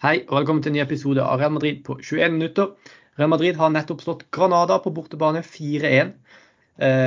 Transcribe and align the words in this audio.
Hei 0.00 0.22
og 0.30 0.38
velkommen 0.38 0.62
til 0.64 0.70
en 0.70 0.78
ny 0.78 0.80
episode 0.80 1.20
av 1.20 1.42
Real 1.42 1.50
Madrid 1.52 1.82
på 1.84 1.98
21 2.00 2.32
minutter. 2.32 2.70
Real 3.20 3.28
Madrid 3.28 3.58
har 3.60 3.68
nettopp 3.68 4.00
slått 4.00 4.22
Granada 4.32 4.78
på 4.80 4.88
bortebane 4.96 5.42
4-1. 5.44 6.14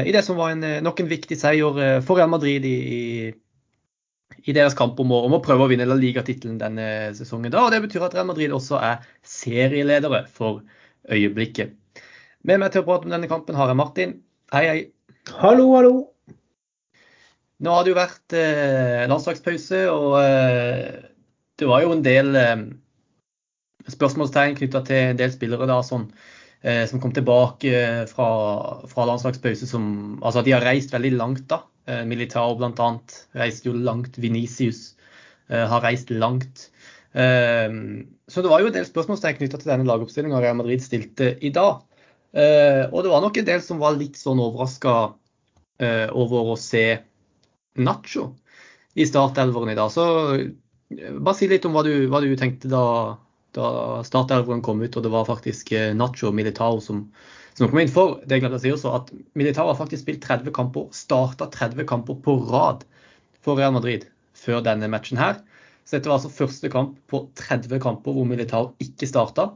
I 0.05 0.11
det 0.13 0.21
som 0.21 0.37
var 0.37 0.51
en, 0.53 0.61
nok 0.85 1.01
en 1.01 1.09
viktig 1.09 1.33
seier 1.41 1.79
for 2.05 2.19
Real 2.19 2.29
Madrid 2.29 2.67
i, 2.69 3.31
i 4.45 4.53
deres 4.53 4.77
kamp 4.77 5.01
om 5.01 5.09
å, 5.09 5.23
om 5.25 5.33
å 5.33 5.39
prøve 5.41 5.65
å 5.65 5.71
vinne 5.71 5.87
La 5.89 5.97
Liga-tittelen 5.97 6.59
denne 6.61 6.85
sesongen. 7.17 7.49
Da, 7.55 7.63
og 7.65 7.73
Det 7.73 7.79
betyr 7.87 8.05
at 8.05 8.13
Real 8.13 8.29
Madrid 8.29 8.53
også 8.53 8.77
er 8.77 9.09
serieledere 9.25 10.27
for 10.29 10.61
øyeblikket. 11.09 11.73
Med 12.45 12.61
meg 12.61 12.77
til 12.77 12.83
å 12.83 12.87
prate 12.91 13.09
om 13.09 13.17
denne 13.17 13.31
kampen 13.31 13.57
har 13.57 13.73
jeg 13.73 13.79
Martin. 13.81 14.15
Hei, 14.53 14.63
hei. 14.69 14.77
Hallo, 15.39 15.65
hallo. 15.79 15.95
Nå 17.57 17.73
har 17.73 17.89
det 17.89 17.95
jo 17.95 17.97
vært 17.97 18.37
eh, 18.37 19.01
landslagspause, 19.09 19.81
og 19.89 20.21
eh, 20.21 21.09
det 21.57 21.73
var 21.73 21.81
jo 21.81 21.97
en 21.97 22.05
del 22.05 22.33
eh, 22.37 22.55
spørsmålstegn 23.91 24.57
knytta 24.59 24.83
til 24.87 25.11
en 25.11 25.19
del 25.19 25.31
spillere 25.33 25.67
da, 25.69 25.79
sånn, 25.85 26.07
eh, 26.63 26.83
som 26.89 27.01
kom 27.03 27.13
tilbake 27.15 27.71
eh, 27.75 28.01
fra, 28.09 28.27
fra 28.89 29.07
landslagspause. 29.09 29.67
Som, 29.69 29.85
altså 30.23 30.43
de 30.45 30.55
har 30.55 30.65
reist 30.65 30.93
veldig 30.93 31.13
langt. 31.17 31.47
da. 31.51 31.63
Eh, 31.89 32.03
Militao 32.07 32.55
bl.a. 32.59 32.91
reiste 33.39 33.69
jo 33.69 33.77
langt. 33.77 34.19
Venicius 34.21 34.93
eh, 35.49 35.65
har 35.69 35.83
reist 35.85 36.13
langt. 36.13 36.69
Eh, 37.13 37.69
så 38.27 38.43
det 38.43 38.51
var 38.51 38.63
jo 38.63 38.71
en 38.71 38.77
del 38.77 38.87
spørsmålstegn 38.87 39.41
knytta 39.41 39.59
til 39.61 39.73
denne 39.73 39.89
lagoppstillinga 39.89 40.39
Real 40.43 40.59
Madrid 40.59 40.83
stilte 40.85 41.35
i 41.43 41.51
dag. 41.53 41.83
Eh, 42.33 42.85
og 42.89 43.03
det 43.05 43.11
var 43.11 43.21
nok 43.21 43.37
en 43.37 43.49
del 43.51 43.61
som 43.61 43.81
var 43.83 43.97
litt 43.99 44.19
sånn 44.19 44.41
overraska 44.41 45.13
over 45.83 46.53
å 46.53 46.55
se 46.55 47.01
Nacho 47.83 48.27
i 48.95 49.03
startelveren 49.09 49.73
i 49.73 49.75
dag. 49.75 49.89
Så 49.91 50.05
bare 50.93 51.35
si 51.35 51.49
litt 51.49 51.65
om 51.67 51.75
hva 51.75 51.83
du, 51.83 52.07
hva 52.07 52.21
du 52.23 52.29
tenkte 52.39 52.69
da, 52.71 52.83
da 53.55 54.01
startelveren 54.07 54.63
kom 54.65 54.81
ut, 54.83 54.95
og 54.97 55.05
det 55.05 55.11
var 55.13 55.29
faktisk 55.29 55.71
eh, 55.75 55.91
Nacho 55.97 56.31
Militao 56.35 56.81
som, 56.83 57.05
som 57.57 57.69
kom 57.69 57.81
inn. 57.81 57.91
For 57.91 58.19
det 58.27 58.41
glemte 58.41 58.59
jeg 58.59 58.61
å 58.61 58.65
si 58.65 58.73
også, 58.75 58.93
at 58.97 59.11
Militao 59.39 59.69
har 59.69 59.79
faktisk 59.79 60.05
spilt 60.05 60.25
30 60.25 60.53
kamper, 60.55 60.89
starta 60.95 61.49
30 61.53 61.87
kamper 61.89 62.19
på 62.25 62.37
rad 62.49 62.85
for 63.43 63.59
Real 63.59 63.75
Madrid 63.75 64.07
før 64.37 64.63
denne 64.65 64.89
matchen 64.91 65.21
her. 65.21 65.41
Så 65.83 65.97
dette 65.97 66.09
var 66.09 66.19
altså 66.19 66.31
første 66.31 66.71
kamp 66.71 66.95
på 67.11 67.25
30 67.39 67.81
kamper 67.83 68.15
hvor 68.15 68.27
Militao 68.27 68.71
ikke 68.83 69.09
starta. 69.09 69.51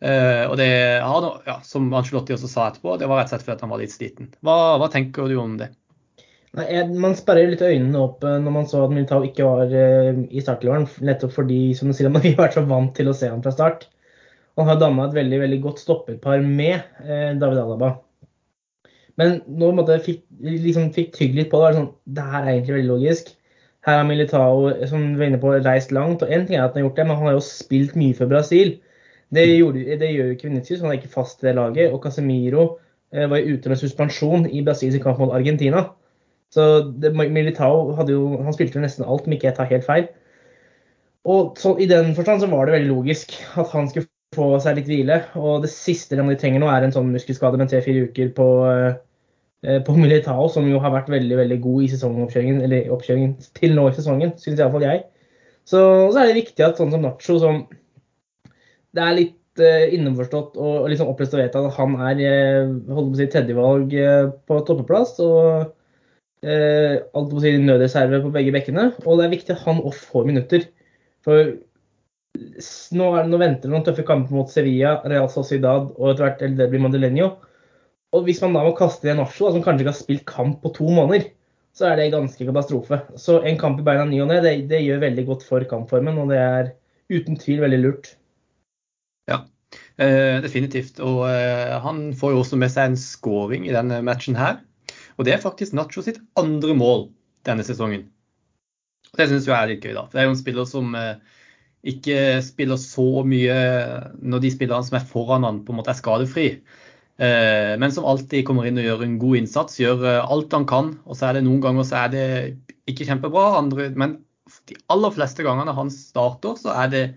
Uh, 0.00 0.48
og 0.48 0.54
det 0.56 0.70
har, 1.04 1.26
ja, 1.44 1.58
som 1.60 1.90
Angelotti 1.92 2.32
også 2.32 2.48
sa 2.48 2.70
etterpå, 2.70 2.94
det 2.96 3.08
var 3.10 3.20
rett 3.20 3.28
og 3.28 3.34
slett 3.34 3.44
fordi 3.44 3.66
han 3.66 3.72
var 3.74 3.82
litt 3.82 3.92
sliten. 3.92 4.30
Hva, 4.40 4.54
hva 4.80 4.88
tenker 4.92 5.28
du 5.28 5.36
om 5.42 5.58
det? 5.60 5.68
Nei, 6.58 6.66
man 6.98 7.12
sperrer 7.14 7.52
litt 7.52 7.62
øynene 7.62 8.00
opp 8.02 8.24
eh, 8.26 8.40
når 8.42 8.54
man 8.56 8.64
så 8.66 8.82
at 8.82 8.90
Militao 8.90 9.22
ikke 9.22 9.46
var 9.46 9.70
uh, 9.70 10.16
i 10.26 10.42
startelveren. 10.42 10.88
Nettopp 11.06 11.36
fordi 11.36 11.60
som 11.78 11.90
du 11.90 11.94
sier, 11.94 12.10
man 12.14 12.24
har 12.24 12.38
vært 12.40 12.56
så 12.58 12.64
vant 12.66 12.90
til 12.96 13.10
å 13.10 13.14
se 13.14 13.28
ham 13.30 13.42
fra 13.44 13.52
start. 13.54 13.86
Han 14.58 14.66
har 14.66 14.80
danna 14.80 15.06
et 15.06 15.14
veldig 15.14 15.38
veldig 15.44 15.58
godt 15.62 15.82
stopperpar 15.82 16.42
med 16.42 16.80
uh, 17.06 17.30
David 17.38 17.60
Alaba. 17.62 17.92
Men 19.20 19.38
nå 19.60 19.68
måtte 19.76 20.00
fikk, 20.02 20.24
liksom, 20.42 20.90
fikk 20.96 21.14
tygge 21.14 21.38
litt 21.38 21.52
på 21.52 21.60
det. 21.62 21.70
Sånn, 21.76 21.92
det 22.18 22.26
her 22.32 22.40
er 22.40 22.50
egentlig 22.56 22.76
veldig 22.80 22.90
logisk. 22.96 23.30
Her 23.86 24.00
har 24.00 24.10
Militao 24.10 24.74
som 24.90 25.06
vi 25.06 25.22
var 25.22 25.30
inne 25.30 25.40
på, 25.40 25.54
reist 25.62 25.94
langt. 25.94 26.26
og 26.26 26.34
en 26.34 26.48
ting 26.48 26.58
er 26.58 26.64
at 26.64 26.74
Han 26.74 26.82
har 26.82 26.88
gjort 26.88 26.98
det, 26.98 27.06
men 27.06 27.20
han 27.20 27.30
har 27.30 27.38
jo 27.38 27.46
spilt 27.46 27.94
mye 28.00 28.16
for 28.18 28.32
Brasil. 28.32 28.74
Det, 29.30 29.46
gjorde, 29.54 29.86
det 30.02 30.10
gjør 30.10 30.32
jo 30.32 30.34
ikke 30.34 30.50
han 30.50 30.90
er 30.90 30.98
ikke 30.98 31.14
fast 31.14 31.44
i 31.44 31.46
det 31.46 31.54
laget. 31.60 31.94
Og 31.94 32.02
Casemiro 32.02 32.66
var 33.14 33.38
jo 33.38 33.54
ute 33.54 33.70
med 33.70 33.78
suspensjon 33.78 34.50
i 34.50 34.64
Brasils 34.66 34.98
kamp 35.02 35.22
mot 35.22 35.34
Argentina. 35.36 35.86
Så 36.50 36.62
det, 37.02 37.12
Militao 37.14 37.92
hadde 37.98 38.16
jo, 38.16 38.24
han 38.42 38.54
spilte 38.54 38.78
jo 38.78 38.84
nesten 38.84 39.06
alt, 39.06 39.26
om 39.26 39.34
ikke 39.36 39.50
jeg 39.50 39.56
tar 39.58 39.70
helt 39.70 39.86
feil. 39.86 40.08
Og 41.30 41.58
så, 41.60 41.76
I 41.78 41.86
den 41.90 42.14
forstand 42.16 42.42
så 42.42 42.48
var 42.50 42.66
det 42.66 42.78
veldig 42.78 42.90
logisk 42.90 43.36
at 43.60 43.70
han 43.74 43.90
skulle 43.90 44.08
få 44.34 44.48
seg 44.62 44.78
litt 44.78 44.90
hvile. 44.90 45.20
Og 45.38 45.64
det 45.64 45.72
siste 45.72 46.18
de 46.18 46.36
trenger 46.40 46.62
nå, 46.62 46.70
er 46.70 46.86
en 46.86 46.94
sånn 46.94 47.12
muskelskade 47.14 47.60
med 47.60 47.70
tre-fire 47.70 48.08
uker 48.10 48.32
på, 48.34 48.48
eh, 48.70 49.80
på 49.86 49.96
Militao, 49.98 50.48
som 50.50 50.68
jo 50.70 50.80
har 50.82 50.94
vært 50.94 51.10
veldig 51.12 51.40
veldig 51.44 51.60
god 51.66 51.86
i 51.86 51.90
sesongoppkjøringen, 51.94 52.62
eller 52.66 52.94
oppkjøringen 52.94 53.36
til 53.58 53.76
nå 53.76 53.88
i 53.88 53.96
sesongen, 53.98 54.34
syns 54.40 54.62
iallfall 54.62 54.86
jeg. 54.86 55.04
Så, 55.68 55.82
så 56.10 56.22
er 56.22 56.30
det 56.30 56.40
viktig 56.40 56.66
at 56.66 56.80
sånn 56.80 56.94
som 56.94 57.04
Nacho, 57.04 57.36
som 57.38 57.66
det 58.96 59.02
er 59.04 59.18
litt 59.18 59.60
eh, 59.62 59.92
innforstått 59.94 60.56
og, 60.58 60.88
liksom 60.90 61.12
opplest 61.12 61.36
å 61.36 61.38
vite 61.38 61.60
at 61.60 61.76
han 61.76 61.98
er 62.08 62.22
eh, 62.24 62.72
holdt 62.90 63.12
på 63.12 63.18
å 63.18 63.20
si, 63.20 63.28
tredjevalg 63.30 63.94
på 64.50 64.64
toppeplass. 64.66 65.20
og 65.22 65.76
eh, 66.46 67.00
alt 67.14 67.32
på 67.32 67.42
si 67.42 67.56
nødreserve 67.60 68.22
på 68.24 68.32
begge 68.34 68.54
bekkene. 68.54 68.90
Og 69.04 69.18
det 69.18 69.26
er 69.26 69.34
viktig 69.34 69.56
at 69.56 69.66
han 69.66 69.82
òg 69.82 69.96
får 69.96 70.28
minutter. 70.28 70.66
For 71.26 71.54
nå, 72.36 73.06
er, 73.18 73.28
nå 73.28 73.40
venter 73.40 73.66
det 73.66 73.74
noen 73.74 73.86
tøffe 73.86 74.06
kamper 74.08 74.36
mot 74.36 74.50
Sevilla, 74.52 74.98
Real 75.10 75.28
Sociedad 75.32 75.90
og 75.96 76.12
etter 76.12 76.26
hvert 76.26 76.44
El 76.46 76.56
blir 76.60 76.84
Madeleño. 76.84 77.32
Og 78.16 78.24
hvis 78.26 78.40
man 78.42 78.56
da 78.56 78.64
må 78.66 78.72
kaste 78.78 79.06
igjen 79.06 79.20
Nacho, 79.22 79.50
som 79.52 79.62
kanskje 79.62 79.84
ikke 79.84 79.92
har 79.92 80.00
spilt 80.00 80.24
kamp 80.26 80.58
på 80.64 80.72
to 80.74 80.88
måneder, 80.90 81.28
så 81.76 81.86
er 81.86 82.00
det 82.00 82.10
ganske 82.14 82.46
katastrofe. 82.46 82.98
Så 83.20 83.38
en 83.46 83.58
kamp 83.60 83.78
i 83.78 83.84
beina 83.86 84.06
ny 84.08 84.18
og 84.24 84.32
ne, 84.32 84.40
det, 84.42 84.54
det, 84.70 84.82
gjør 84.82 85.04
veldig 85.04 85.26
godt 85.28 85.44
for 85.46 85.66
kampformen, 85.70 86.18
og 86.18 86.32
det 86.32 86.40
er 86.42 86.72
uten 87.10 87.38
tvil 87.38 87.62
veldig 87.62 87.78
lurt. 87.84 88.10
Ja, 89.30 89.44
eh, 90.02 90.40
definitivt. 90.42 90.98
Og 91.04 91.22
eh, 91.30 91.76
han 91.84 92.08
får 92.18 92.34
jo 92.34 92.42
også 92.42 92.58
med 92.58 92.74
seg 92.74 92.90
en 92.90 92.98
scoring 92.98 93.68
i 93.68 93.76
denne 93.76 94.00
matchen 94.06 94.38
her. 94.38 94.58
Og 95.18 95.26
det 95.26 95.34
er 95.34 95.42
faktisk 95.42 95.74
Nacho 95.76 96.04
sitt 96.04 96.20
andre 96.40 96.76
mål 96.76 97.08
denne 97.48 97.64
sesongen. 97.66 98.08
Og 99.10 99.18
Det 99.18 99.28
syns 99.30 99.48
jeg 99.48 99.56
er 99.56 99.70
litt 99.72 99.84
gøy, 99.84 99.94
da. 99.96 100.06
For 100.06 100.16
det 100.16 100.22
er 100.22 100.28
jo 100.28 100.34
en 100.34 100.40
spiller 100.40 100.68
som 100.68 100.94
eh, 100.98 101.40
ikke 101.90 102.18
spiller 102.44 102.78
så 102.80 103.24
mye 103.26 103.56
når 104.20 104.44
de 104.44 104.52
spillerne 104.54 104.86
som 104.86 104.98
er 105.00 105.08
foran 105.08 105.46
han 105.48 105.62
på 105.64 105.74
en 105.74 105.80
måte 105.80 105.92
er 105.94 105.98
skadefri. 105.98 106.48
Eh, 107.20 107.74
men 107.80 107.92
som 107.92 108.06
alltid 108.08 108.46
kommer 108.48 108.68
inn 108.68 108.80
og 108.80 108.86
gjør 108.86 109.04
en 109.04 109.18
god 109.20 109.40
innsats, 109.42 109.80
gjør 109.80 110.06
eh, 110.08 110.20
alt 110.22 110.54
han 110.56 110.68
kan. 110.68 110.94
Og 111.04 111.18
så 111.18 111.28
er 111.28 111.38
det 111.38 111.46
noen 111.48 111.62
ganger 111.64 111.88
så 111.88 112.04
er 112.04 112.14
det 112.14 112.26
ikke 112.90 113.08
kjempebra, 113.08 113.50
andre, 113.58 113.90
men 113.98 114.20
de 114.70 114.78
aller 114.90 115.12
fleste 115.14 115.44
gangene 115.46 115.74
han 115.76 115.92
starter, 115.94 116.56
så 116.58 116.74
det, 116.90 117.10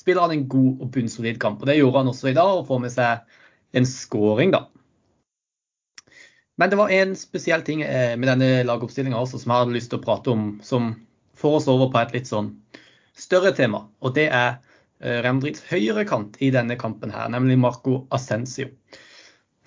spiller 0.00 0.24
han 0.24 0.34
en 0.34 0.46
god 0.50 0.80
og 0.80 0.90
bunnsolid 0.94 1.38
kamp. 1.42 1.60
Og 1.60 1.68
Det 1.68 1.76
gjorde 1.76 2.02
han 2.02 2.10
også 2.10 2.30
i 2.30 2.36
dag, 2.36 2.56
og 2.56 2.66
får 2.70 2.80
med 2.82 2.94
seg 2.94 3.76
en 3.76 3.86
scoring, 3.86 4.54
da. 4.56 4.64
Men 6.60 6.70
det 6.70 6.76
var 6.76 6.90
en 6.92 7.14
spesiell 7.16 7.62
ting 7.64 7.80
eh, 7.82 8.18
med 8.20 8.28
denne 8.28 8.48
lagoppstillinga 8.68 9.20
som 9.30 9.40
jeg 9.40 9.62
hadde 9.62 9.72
lyst 9.72 9.88
til 9.94 9.96
å 9.96 10.04
prate 10.04 10.32
om, 10.34 10.48
som 10.60 10.90
får 11.40 11.54
oss 11.56 11.68
over 11.72 11.88
på 11.88 12.02
et 12.02 12.12
litt 12.18 12.28
sånn 12.28 12.50
større 13.16 13.54
tema. 13.56 13.86
Og 14.04 14.12
det 14.18 14.26
er 14.28 14.58
eh, 15.00 15.22
Real 15.22 15.38
Madrids 15.38 15.64
høyrekant 15.70 16.36
i 16.44 16.50
denne 16.52 16.76
kampen 16.80 17.14
her, 17.16 17.30
nemlig 17.32 17.56
Marco 17.62 18.02
Ascencio. 18.12 18.68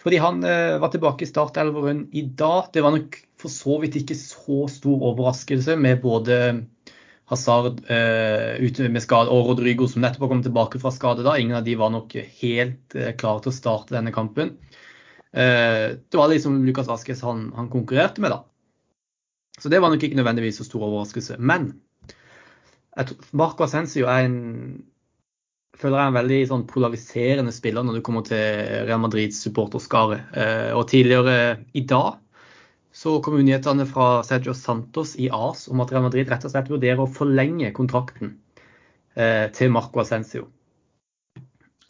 Fordi 0.04 0.20
han 0.22 0.46
eh, 0.46 0.76
var 0.84 0.94
tilbake 0.94 1.26
i 1.26 1.32
startelveren 1.32 2.06
i 2.14 2.28
dag. 2.30 2.70
Det 2.78 2.86
var 2.86 2.94
nok 2.94 3.18
for 3.42 3.50
så 3.50 3.80
vidt 3.82 3.98
ikke 4.04 4.20
så 4.20 4.62
stor 4.70 5.10
overraskelse 5.10 5.80
med 5.82 5.98
både 6.06 6.40
Hazard 7.32 7.80
ute 7.88 8.86
med 8.92 9.02
skade 9.02 9.32
og 9.34 9.48
Rodrigo 9.48 9.88
som 9.90 10.04
nettopp 10.04 10.28
har 10.28 10.30
kommet 10.36 10.46
tilbake 10.46 10.78
fra 10.84 10.92
skade. 10.94 11.26
da. 11.26 11.40
Ingen 11.40 11.58
av 11.58 11.66
de 11.66 11.74
var 11.80 11.90
nok 11.90 12.14
helt 12.44 12.98
klare 13.18 13.42
til 13.42 13.50
å 13.50 13.56
starte 13.56 13.96
denne 13.96 14.14
kampen. 14.14 14.54
Eh, 15.34 15.98
det 15.98 16.20
var 16.20 16.30
liksom 16.30 16.62
Lukas 16.66 16.88
Vasques 16.88 17.22
han, 17.26 17.48
han, 17.56 17.70
konkurrerte 17.74 18.22
med, 18.22 18.32
da. 18.32 18.44
Så 19.60 19.70
det 19.70 19.80
var 19.82 19.94
nok 19.94 20.04
ikke 20.04 20.18
nødvendigvis 20.18 20.60
så 20.62 20.68
stor 20.68 20.86
overraskelse. 20.86 21.38
Men 21.40 21.72
Marco 23.34 23.66
Asensio 23.66 24.10
er 24.10 24.28
en 24.28 24.42
føler 25.74 25.98
jeg 25.98 26.06
er 26.06 26.12
en 26.12 26.18
veldig 26.20 26.40
sånn 26.52 26.66
polariserende 26.70 27.54
spiller 27.54 27.86
når 27.86 27.98
det 27.98 28.04
kommer 28.06 28.26
til 28.28 28.44
Real 28.86 29.02
Madrids 29.02 29.40
supporterskare. 29.42 30.20
Eh, 30.38 30.70
og 30.78 30.86
tidligere 30.92 31.64
i 31.74 31.82
dag 31.90 32.20
så 32.94 33.16
kom 33.26 33.40
nyhetene 33.40 33.88
fra 33.90 34.22
Sergio 34.26 34.54
Santos 34.54 35.16
i 35.18 35.32
AS 35.34 35.66
om 35.74 35.82
at 35.82 35.94
Real 35.94 36.06
Madrid 36.06 36.30
rett 36.30 36.46
og 36.46 36.54
slett 36.54 36.70
vurderer 36.70 37.02
å 37.02 37.10
forlenge 37.10 37.74
kontrakten 37.74 38.36
eh, 39.18 39.50
til 39.56 39.74
Marco 39.74 40.04
Asensio. 40.04 40.46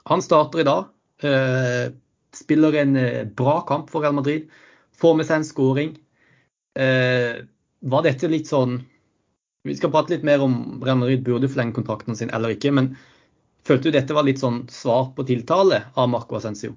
Han 0.08 0.24
starter 0.24 0.64
i 0.64 0.68
dag 0.68 0.88
spiller 2.36 2.76
en 2.82 2.96
eh, 3.00 3.24
bra 3.26 3.62
kamp 3.68 3.90
for 3.92 4.04
Real 4.04 4.16
Madrid. 4.18 4.50
Får 5.00 5.18
med 5.18 5.28
seg 5.28 5.42
en 5.42 5.48
skåring. 5.48 5.96
Eh, 6.80 7.44
var 7.84 8.06
dette 8.06 8.30
litt 8.32 8.50
sånn 8.50 8.80
Vi 9.64 9.76
skal 9.78 9.92
prate 9.94 10.12
litt 10.12 10.26
mer 10.28 10.42
om 10.44 10.82
Real 10.84 10.98
Madrid 11.00 11.22
burde 11.24 11.48
forlenge 11.48 11.76
kontrakten 11.78 12.18
sin 12.20 12.32
eller 12.36 12.52
ikke. 12.56 12.74
Men 12.76 12.94
følte 13.64 13.88
du 13.88 13.96
dette 13.96 14.16
var 14.16 14.28
litt 14.28 14.42
sånn 14.42 14.66
svar 14.72 15.14
på 15.16 15.24
tiltale 15.28 15.86
av 15.96 16.10
Marco 16.12 16.36
Ascencio? 16.36 16.74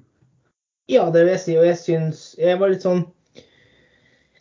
Ja, 0.86 1.08
det 1.10 1.24
vil 1.24 1.32
jeg 1.34 1.42
si. 1.42 1.56
Og 1.58 1.66
jeg 1.66 1.80
syns 1.80 2.20
Jeg 2.38 2.60
var 2.60 2.70
litt 2.70 2.86
sånn 2.86 3.06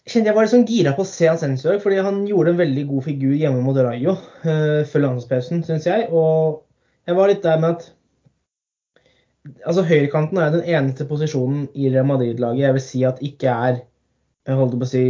jeg 0.05 0.13
kjente 0.13 0.29
jeg 0.29 0.37
var 0.37 0.45
litt 0.45 0.51
sånn 0.53 0.67
gira 0.69 0.91
på 0.93 1.01
å 1.01 1.09
se 1.09 1.25
Ascencio 1.31 1.79
fordi 1.81 1.97
han 2.05 2.19
gjorde 2.29 2.51
en 2.53 2.59
veldig 2.59 2.83
god 2.91 3.05
figur 3.07 3.31
hjemme 3.33 3.63
mot 3.65 3.77
Rayo 3.81 4.13
uh, 4.13 4.83
før 4.85 5.01
landslagspausen, 5.01 5.63
syns 5.65 5.87
jeg. 5.89 6.05
Og 6.13 6.61
jeg 7.09 7.17
var 7.17 7.31
litt 7.31 7.41
der 7.41 7.57
med 7.63 7.79
at 7.79 7.87
altså 9.65 9.83
Høyrekanten 9.85 10.39
er 10.41 10.53
den 10.53 10.63
eneste 10.65 11.07
posisjonen 11.09 11.67
i 11.73 11.89
Real 11.93 12.07
Madrid-laget 12.09 12.65
jeg 12.65 12.77
vil 12.77 12.83
si 12.83 13.03
at 13.07 13.21
ikke 13.25 13.51
er 13.69 13.83
jeg 14.45 14.57
holdt 14.59 14.75
på 14.77 14.85
å 14.85 14.89
si, 14.89 15.03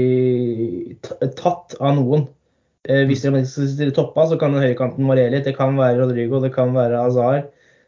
tatt 1.36 1.76
av 1.84 1.98
noen. 1.98 2.22
Eh, 2.88 3.04
hvis 3.10 3.26
Real 3.26 3.34
Madrid 3.36 3.50
skal 3.52 3.68
stille 3.68 3.96
toppa, 3.96 4.24
så 4.30 4.38
kan 4.40 4.56
høyrekanten 4.56 5.10
variere 5.10 5.34
litt. 5.34 5.48
Det 5.50 5.58
kan 5.58 5.76
være 5.76 6.00
Rodrigo, 6.00 6.40
det 6.44 6.54
kan 6.56 6.72
være 6.76 7.02
Azar, 7.02 7.42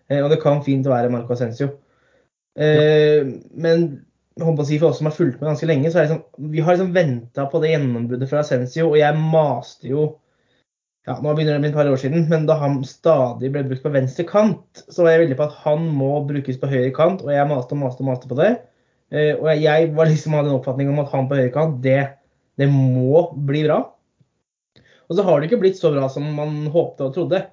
eh, 0.10 0.20
og 0.20 0.28
det 0.34 0.42
kan 0.44 0.60
fint 0.66 0.90
være 0.92 1.12
Marco 1.14 1.38
Ascencio. 1.38 1.70
Eh, 2.60 3.24
men 3.56 3.88
håper 4.44 4.66
å 4.66 4.68
si 4.68 4.80
for 4.82 4.92
oss 4.92 5.00
som 5.00 5.08
har 5.08 5.16
fulgt 5.16 5.40
med 5.40 5.54
ganske 5.54 5.70
lenge, 5.70 5.92
så 5.94 6.02
er 6.02 6.10
liksom, 6.10 6.50
vi 6.52 6.64
har 6.66 6.76
liksom 6.76 6.92
venta 6.98 7.48
på 7.50 7.62
det 7.64 7.72
gjennombruddet 7.72 8.32
fra 8.32 8.44
Ascencio, 8.44 8.90
og 8.92 9.00
jeg 9.00 9.24
maste 9.32 9.92
jo 9.94 10.08
ja, 11.07 11.15
nå 11.24 11.31
begynner 11.33 11.56
det 11.56 11.59
å 11.62 11.63
bli 11.63 11.69
et 11.71 11.77
par 11.77 11.88
år 11.88 12.00
siden, 12.01 12.25
men 12.27 12.48
da 12.50 12.57
han 12.59 12.81
stadig 12.88 13.51
ble 13.54 13.63
brukt 13.69 13.86
på 13.86 13.92
venstre 13.94 14.25
kant, 14.27 14.81
så 14.92 15.06
var 15.06 15.13
jeg 15.13 15.21
veldig 15.24 15.38
på 15.39 15.45
at 15.48 15.59
han 15.63 15.86
må 15.95 16.09
brukes 16.27 16.59
på 16.59 16.68
høyre 16.68 16.92
kant, 16.95 17.24
og 17.24 17.31
jeg 17.31 17.48
maste 17.48 17.77
og 17.77 17.83
maste 17.86 18.04
og 18.04 18.09
maste 18.09 18.31
på 18.31 18.39
det. 18.39 18.50
Og 19.39 19.48
jeg 19.56 19.92
var 19.95 20.09
liksom 20.09 20.36
hadde 20.36 20.51
en 20.51 20.57
oppfatning 20.57 20.92
om 20.92 21.00
at 21.00 21.13
han 21.13 21.30
på 21.30 21.38
høyre 21.39 21.54
kant, 21.56 21.77
det, 21.86 22.01
det 22.59 22.68
må 22.74 23.24
bli 23.48 23.63
bra. 23.69 23.86
Og 25.07 25.15
så 25.15 25.24
har 25.24 25.39
det 25.39 25.48
ikke 25.48 25.62
blitt 25.62 25.80
så 25.80 25.94
bra 25.94 26.09
som 26.12 26.27
man 26.36 26.65
håpte 26.74 27.07
og 27.07 27.15
trodde. 27.15 27.45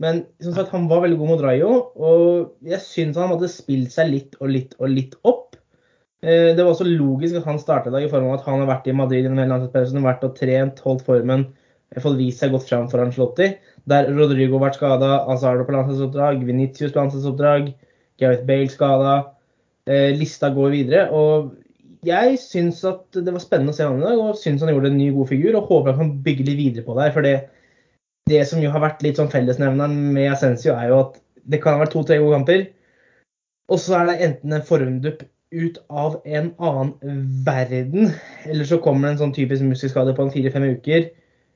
Men 0.00 0.22
som 0.40 0.54
sagt, 0.54 0.70
han 0.70 0.86
var 0.88 1.02
veldig 1.02 1.18
god 1.18 1.32
mot 1.32 1.42
Rayo, 1.44 1.72
og 1.98 2.52
jeg 2.64 2.78
syns 2.84 3.18
han 3.18 3.34
hadde 3.34 3.50
spilt 3.52 3.90
seg 3.92 4.12
litt 4.14 4.38
og 4.38 4.54
litt 4.54 4.78
og 4.78 4.94
litt 4.94 5.18
opp. 5.28 5.58
Det 6.22 6.60
var 6.60 6.70
også 6.70 6.86
logisk 6.86 7.40
at 7.40 7.48
han 7.48 7.58
startet 7.60 7.96
i 7.96 8.08
form 8.12 8.28
av 8.28 8.38
at 8.38 8.46
han 8.46 8.62
har 8.62 8.70
vært 8.70 8.88
i 8.88 8.94
Madrid 8.94 9.26
i 9.26 9.32
en 9.32 9.40
hel 9.40 10.04
vært 10.04 10.24
og 10.28 10.38
trent, 10.38 10.80
holdt 10.84 11.04
formen, 11.08 11.48
fått 11.98 12.18
vist 12.20 12.42
seg 12.42 12.52
godt 12.54 12.68
fram 12.70 12.86
for 12.90 13.02
Ancelotti. 13.02 13.48
Der 13.90 14.10
Rodrigo 14.14 14.58
har 14.58 14.68
vært 14.68 14.78
skada, 14.78 15.24
Azardo 15.32 15.66
på 15.66 15.74
landslagsoppdrag, 15.74 16.44
Venitius 16.46 16.92
på 16.94 17.00
landslagsoppdrag, 17.00 17.72
Gareth 18.22 18.46
Bale 18.46 18.70
skada. 18.70 19.16
Lista 20.14 20.52
går 20.54 20.70
videre. 20.70 21.08
og 21.10 21.56
jeg 22.06 22.38
syns 22.40 22.78
at 22.88 23.12
det 23.12 23.28
var 23.28 23.42
spennende 23.42 23.74
å 23.74 23.76
se 23.76 23.84
han 23.84 23.98
i 23.98 24.04
dag, 24.06 24.20
og 24.22 24.38
syns 24.40 24.62
han 24.64 24.70
gjorde 24.72 24.88
en 24.92 24.96
ny, 24.96 25.10
god 25.12 25.28
figur. 25.28 25.56
Og 25.58 25.66
håper 25.68 25.96
han 25.96 25.98
kan 26.00 26.22
bygge 26.24 26.46
litt 26.48 26.60
videre 26.60 26.84
på 26.86 26.94
det. 26.96 27.08
For 27.16 27.26
det, 27.26 27.34
det 28.30 28.44
som 28.48 28.62
jo 28.62 28.70
har 28.72 28.84
vært 28.84 29.02
litt 29.04 29.20
sånn 29.20 29.32
fellesnevneren 29.32 29.98
med 30.14 30.30
Ascencio, 30.32 30.76
er 30.76 30.92
jo 30.92 31.02
at 31.02 31.18
det 31.50 31.60
kan 31.60 31.76
ha 31.76 31.82
vært 31.82 31.92
to-tre 31.96 32.20
gode 32.22 32.38
kamper. 32.38 32.64
Og 33.70 33.82
så 33.82 33.98
er 33.98 34.08
det 34.08 34.18
enten 34.28 34.56
en 34.56 34.66
formdupp 34.66 35.26
ut 35.50 35.80
av 35.90 36.20
en 36.24 36.52
annen 36.62 37.22
verden, 37.46 38.12
eller 38.46 38.68
så 38.68 38.78
kommer 38.82 39.08
det 39.08 39.16
en 39.16 39.22
sånn 39.24 39.34
typisk 39.34 39.66
muskelskade 39.66 40.14
på 40.14 40.24
en 40.24 40.32
fire-fem 40.32 40.68
uker. 40.78 41.08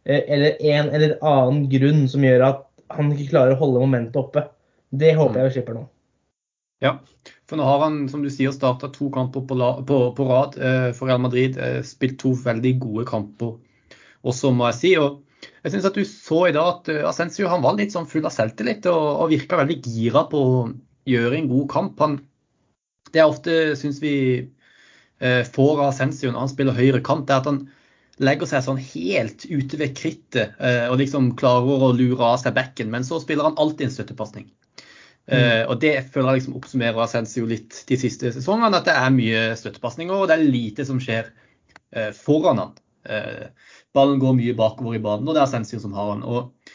Eller 0.05 0.61
en 0.61 0.91
eller 0.93 1.17
annen 1.25 1.65
grunn 1.73 2.05
som 2.13 2.25
gjør 2.25 2.45
at 2.51 2.63
han 2.93 3.13
ikke 3.15 3.31
klarer 3.33 3.55
å 3.55 3.61
holde 3.63 3.83
momentet 3.87 4.19
oppe. 4.21 4.45
Det 4.93 5.15
håper 5.17 5.41
jeg 5.41 5.49
vi 5.49 5.55
slipper 5.57 5.79
nå. 5.79 5.85
Ja, 6.85 6.99
for 7.49 7.57
nå 7.57 7.65
har 7.65 7.81
han 7.87 8.03
som 8.13 8.25
du 8.25 8.29
sier, 8.33 8.53
starta 8.53 8.91
to 8.93 9.09
kamper 9.15 9.47
på, 9.49 9.57
på, 9.89 10.01
på 10.17 10.27
rad 10.29 10.59
eh, 10.61 10.91
for 10.97 11.09
Real 11.09 11.23
Madrid. 11.25 11.57
Eh, 11.57 11.81
spilt 11.87 12.19
to 12.21 12.35
veldig 12.37 12.75
gode 12.83 13.07
kamper 13.09 13.55
også, 14.25 14.53
må 14.53 14.69
jeg 14.71 14.81
si. 14.81 14.93
og 15.01 15.23
jeg 15.65 15.73
synes 15.73 15.89
at 15.89 15.97
Du 15.97 16.05
så 16.09 16.47
i 16.49 16.55
dag 16.57 16.71
at 16.71 16.91
uh, 16.93 17.09
Asensio 17.09 17.49
han 17.49 17.65
var 17.65 17.77
litt 17.79 17.93
sånn 17.95 18.09
full 18.09 18.25
av 18.25 18.35
selvtillit 18.35 18.87
og, 18.91 19.05
og 19.25 19.33
virka 19.33 19.61
veldig 19.61 19.81
gira 19.85 20.25
på 20.31 20.41
å 20.41 20.59
gjøre 21.09 21.39
en 21.39 21.51
god 21.51 21.67
kamp. 21.73 22.01
Han, 22.01 22.19
det 23.13 23.21
jeg 23.21 23.33
ofte 23.33 23.57
syns 23.81 24.01
vi 24.03 24.17
uh, 24.45 25.43
får 25.45 25.75
av 25.79 25.89
Asensio 25.91 26.33
når 26.33 26.47
han 26.47 26.53
spiller 26.53 26.79
høyre 26.79 27.03
kant, 27.05 27.31
er 27.31 27.43
at 27.43 27.51
han 27.51 27.65
legger 28.23 28.47
seg 28.47 28.63
sånn 28.63 28.79
helt 28.79 29.47
ute 29.49 29.79
ved 29.81 29.95
krittet 29.99 30.55
uh, 30.61 30.87
og 30.91 31.01
liksom 31.01 31.33
klarer 31.39 31.87
å 31.89 31.95
lure 31.97 32.23
av 32.23 32.39
seg 32.43 32.55
bekken, 32.57 32.93
men 32.93 33.07
så 33.07 33.19
spiller 33.23 33.49
han 33.49 33.59
alltid 33.59 33.89
en 33.89 33.97
støttepasning. 33.97 34.47
Mm. 35.25 35.35
Uh, 35.35 35.63
og 35.73 35.81
det 35.83 35.95
føler 36.13 36.31
jeg 36.31 36.43
liksom 36.43 36.59
oppsummerer 36.61 37.05
Asensio 37.07 37.49
litt 37.49 37.81
de 37.89 37.99
siste 37.99 38.31
sesongene. 38.35 38.79
At 38.79 38.87
det 38.87 38.95
er 39.01 39.15
mye 39.15 39.45
støttepasninger, 39.59 40.15
og 40.15 40.31
det 40.31 40.37
er 40.37 40.47
lite 40.47 40.87
som 40.87 41.01
skjer 41.03 41.31
uh, 41.97 42.11
foran 42.15 42.63
han. 42.63 42.81
Ballen 43.95 44.21
går 44.23 44.37
mye 44.39 44.55
bakover 44.57 44.97
i 44.97 45.03
banen, 45.03 45.27
og 45.29 45.35
det 45.37 45.43
er 45.43 45.49
Asensio 45.49 45.81
som 45.83 45.93
har 45.97 46.15
han. 46.15 46.23
Og 46.25 46.71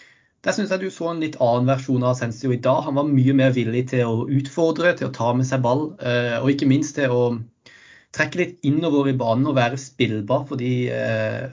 der 0.46 0.54
syns 0.56 0.70
jeg 0.72 0.84
du 0.84 0.92
så 0.94 1.08
en 1.10 1.24
litt 1.24 1.40
annen 1.42 1.66
versjon 1.72 2.04
av 2.04 2.14
Asensio 2.14 2.52
i 2.54 2.60
dag. 2.62 2.84
Han 2.86 3.00
var 3.00 3.08
mye 3.10 3.34
mer 3.36 3.56
villig 3.56 3.88
til 3.94 4.06
å 4.06 4.28
utfordre, 4.30 4.92
til 5.00 5.10
å 5.10 5.16
ta 5.16 5.32
med 5.36 5.48
seg 5.50 5.64
ball, 5.66 5.88
og 5.98 6.52
ikke 6.54 6.70
minst 6.70 7.00
til 7.00 7.12
å 7.12 7.24
trekke 8.16 8.40
litt 8.42 8.66
innover 8.66 9.12
i 9.12 9.18
banen 9.18 9.48
og 9.52 9.58
være 9.58 9.78
spillbar 9.78 10.48
for 10.50 10.58
de 10.58 10.90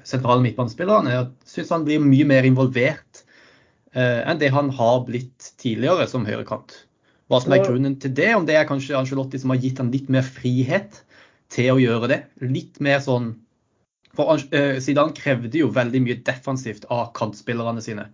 sentrale 0.09 0.41
midtbanespillerne. 0.45 1.13
Jeg 1.13 1.53
syns 1.53 1.73
han 1.75 1.85
blir 1.85 2.01
mye 2.01 2.25
mer 2.29 2.49
involvert 2.49 3.23
enn 3.97 4.41
det 4.41 4.49
han 4.53 4.71
har 4.77 5.03
blitt 5.05 5.51
tidligere 5.61 6.09
som 6.09 6.25
høyrekant. 6.29 6.75
Hva 7.27 7.41
som 7.43 7.55
er 7.57 7.65
grunnen 7.65 7.97
til 7.99 8.13
det, 8.15 8.29
om 8.39 8.47
det 8.47 8.55
er 8.55 8.69
kanskje 8.69 8.95
Angelotti 8.99 9.41
som 9.43 9.51
har 9.51 9.59
gitt 9.63 9.81
han 9.83 9.91
litt 9.91 10.11
mer 10.13 10.27
frihet 10.27 11.01
til 11.53 11.73
å 11.73 11.81
gjøre 11.83 12.11
det. 12.13 12.21
Litt 12.45 12.81
mer 12.83 13.03
sånn 13.03 13.35
For 14.17 14.39
uh, 14.41 14.79
Zidane 14.81 15.13
krevde 15.13 15.61
jo 15.61 15.69
veldig 15.75 16.01
mye 16.01 16.21
defensivt 16.25 16.87
av 16.89 17.11
kantspillerne 17.19 17.83
sine. 17.85 18.07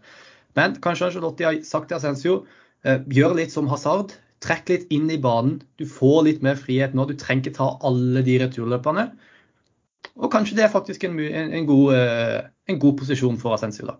Men 0.59 0.75
kanskje 0.83 1.13
Angelotti 1.13 1.47
har 1.47 1.61
sagt 1.67 1.93
til 1.93 2.01
Ascencio 2.01 2.39
uh, 2.43 2.99
gjør 3.07 3.37
litt 3.39 3.55
som 3.55 3.69
Hazard. 3.71 4.17
Trekk 4.43 4.73
litt 4.73 4.95
inn 4.95 5.11
i 5.13 5.21
banen. 5.23 5.61
Du 5.79 5.85
får 5.87 6.23
litt 6.27 6.41
mer 6.43 6.59
frihet 6.59 6.97
nå. 6.97 7.07
Du 7.07 7.15
trenger 7.19 7.47
ikke 7.47 7.59
ta 7.61 7.69
alle 7.87 8.25
de 8.27 8.39
returløpene. 8.43 9.07
Og 10.19 10.31
kanskje 10.33 10.59
det 10.59 10.67
er 10.67 10.73
faktisk 10.73 11.05
en, 11.07 11.19
en, 11.23 11.53
en, 11.59 11.67
god, 11.69 11.93
uh, 11.95 12.39
en 12.69 12.81
god, 12.83 12.97
posisjon 13.01 13.39
for 13.41 13.55
Ascencio, 13.57 13.87
da. 13.89 13.99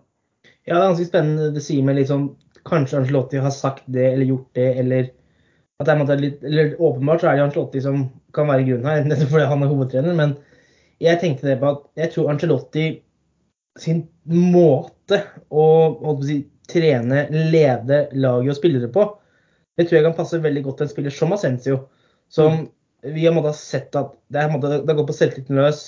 Ja, 0.67 0.75
det 0.75 0.81
er 0.81 0.89
ganske 0.91 1.07
spennende. 1.09 1.51
Det 1.55 1.63
sier 1.63 1.85
med 1.85 1.97
litt 1.97 2.11
sånn 2.11 2.29
kanskje 2.67 3.01
Ancelotti 3.01 3.41
har 3.43 3.51
sagt 3.51 3.83
det 3.91 4.05
eller 4.13 4.29
gjort 4.29 4.49
det, 4.55 4.69
eller 4.79 5.09
at 5.81 5.89
det 5.89 6.13
er 6.15 6.21
litt, 6.21 6.43
eller 6.47 6.75
Åpenbart 6.79 7.23
så 7.23 7.29
er 7.29 7.39
det 7.39 7.47
Ancelotti 7.47 7.81
som 7.83 8.05
kan 8.35 8.47
være 8.47 8.67
grunnen 8.67 8.87
her, 8.87 9.03
nettopp 9.09 9.33
fordi 9.33 9.49
han 9.51 9.65
er 9.65 9.73
hovedtrener. 9.73 10.19
Men 10.19 10.37
jeg 11.03 11.19
tenkte 11.23 11.49
det 11.49 11.57
på 11.61 11.73
at 11.73 11.83
jeg 11.99 12.13
tror 12.13 12.31
Ancelotti 12.31 12.85
sin 13.79 14.05
måte 14.29 15.19
å, 15.49 15.65
å 15.97 16.15
si, 16.23 16.43
trene, 16.69 17.25
lede 17.51 18.05
laget 18.15 18.53
og 18.53 18.59
spillere 18.59 18.89
på, 18.93 19.07
det 19.77 19.87
tror 19.87 19.97
jeg 19.97 20.05
kan 20.05 20.17
passe 20.17 20.41
veldig 20.41 20.63
godt 20.67 20.79
til 20.79 20.87
en 20.87 20.93
spiller 20.93 21.13
som 21.13 21.33
Ascencio. 21.35 21.79
Som 22.33 22.57
mm. 22.59 23.13
vi 23.15 23.25
har 23.25 23.53
sett 23.57 23.95
at 23.99 24.13
det, 24.33 24.43
er, 24.43 24.53
det 24.61 24.89
har 24.89 24.99
gått 24.99 25.09
på 25.09 25.17
selvtilliten 25.17 25.57
løs. 25.57 25.85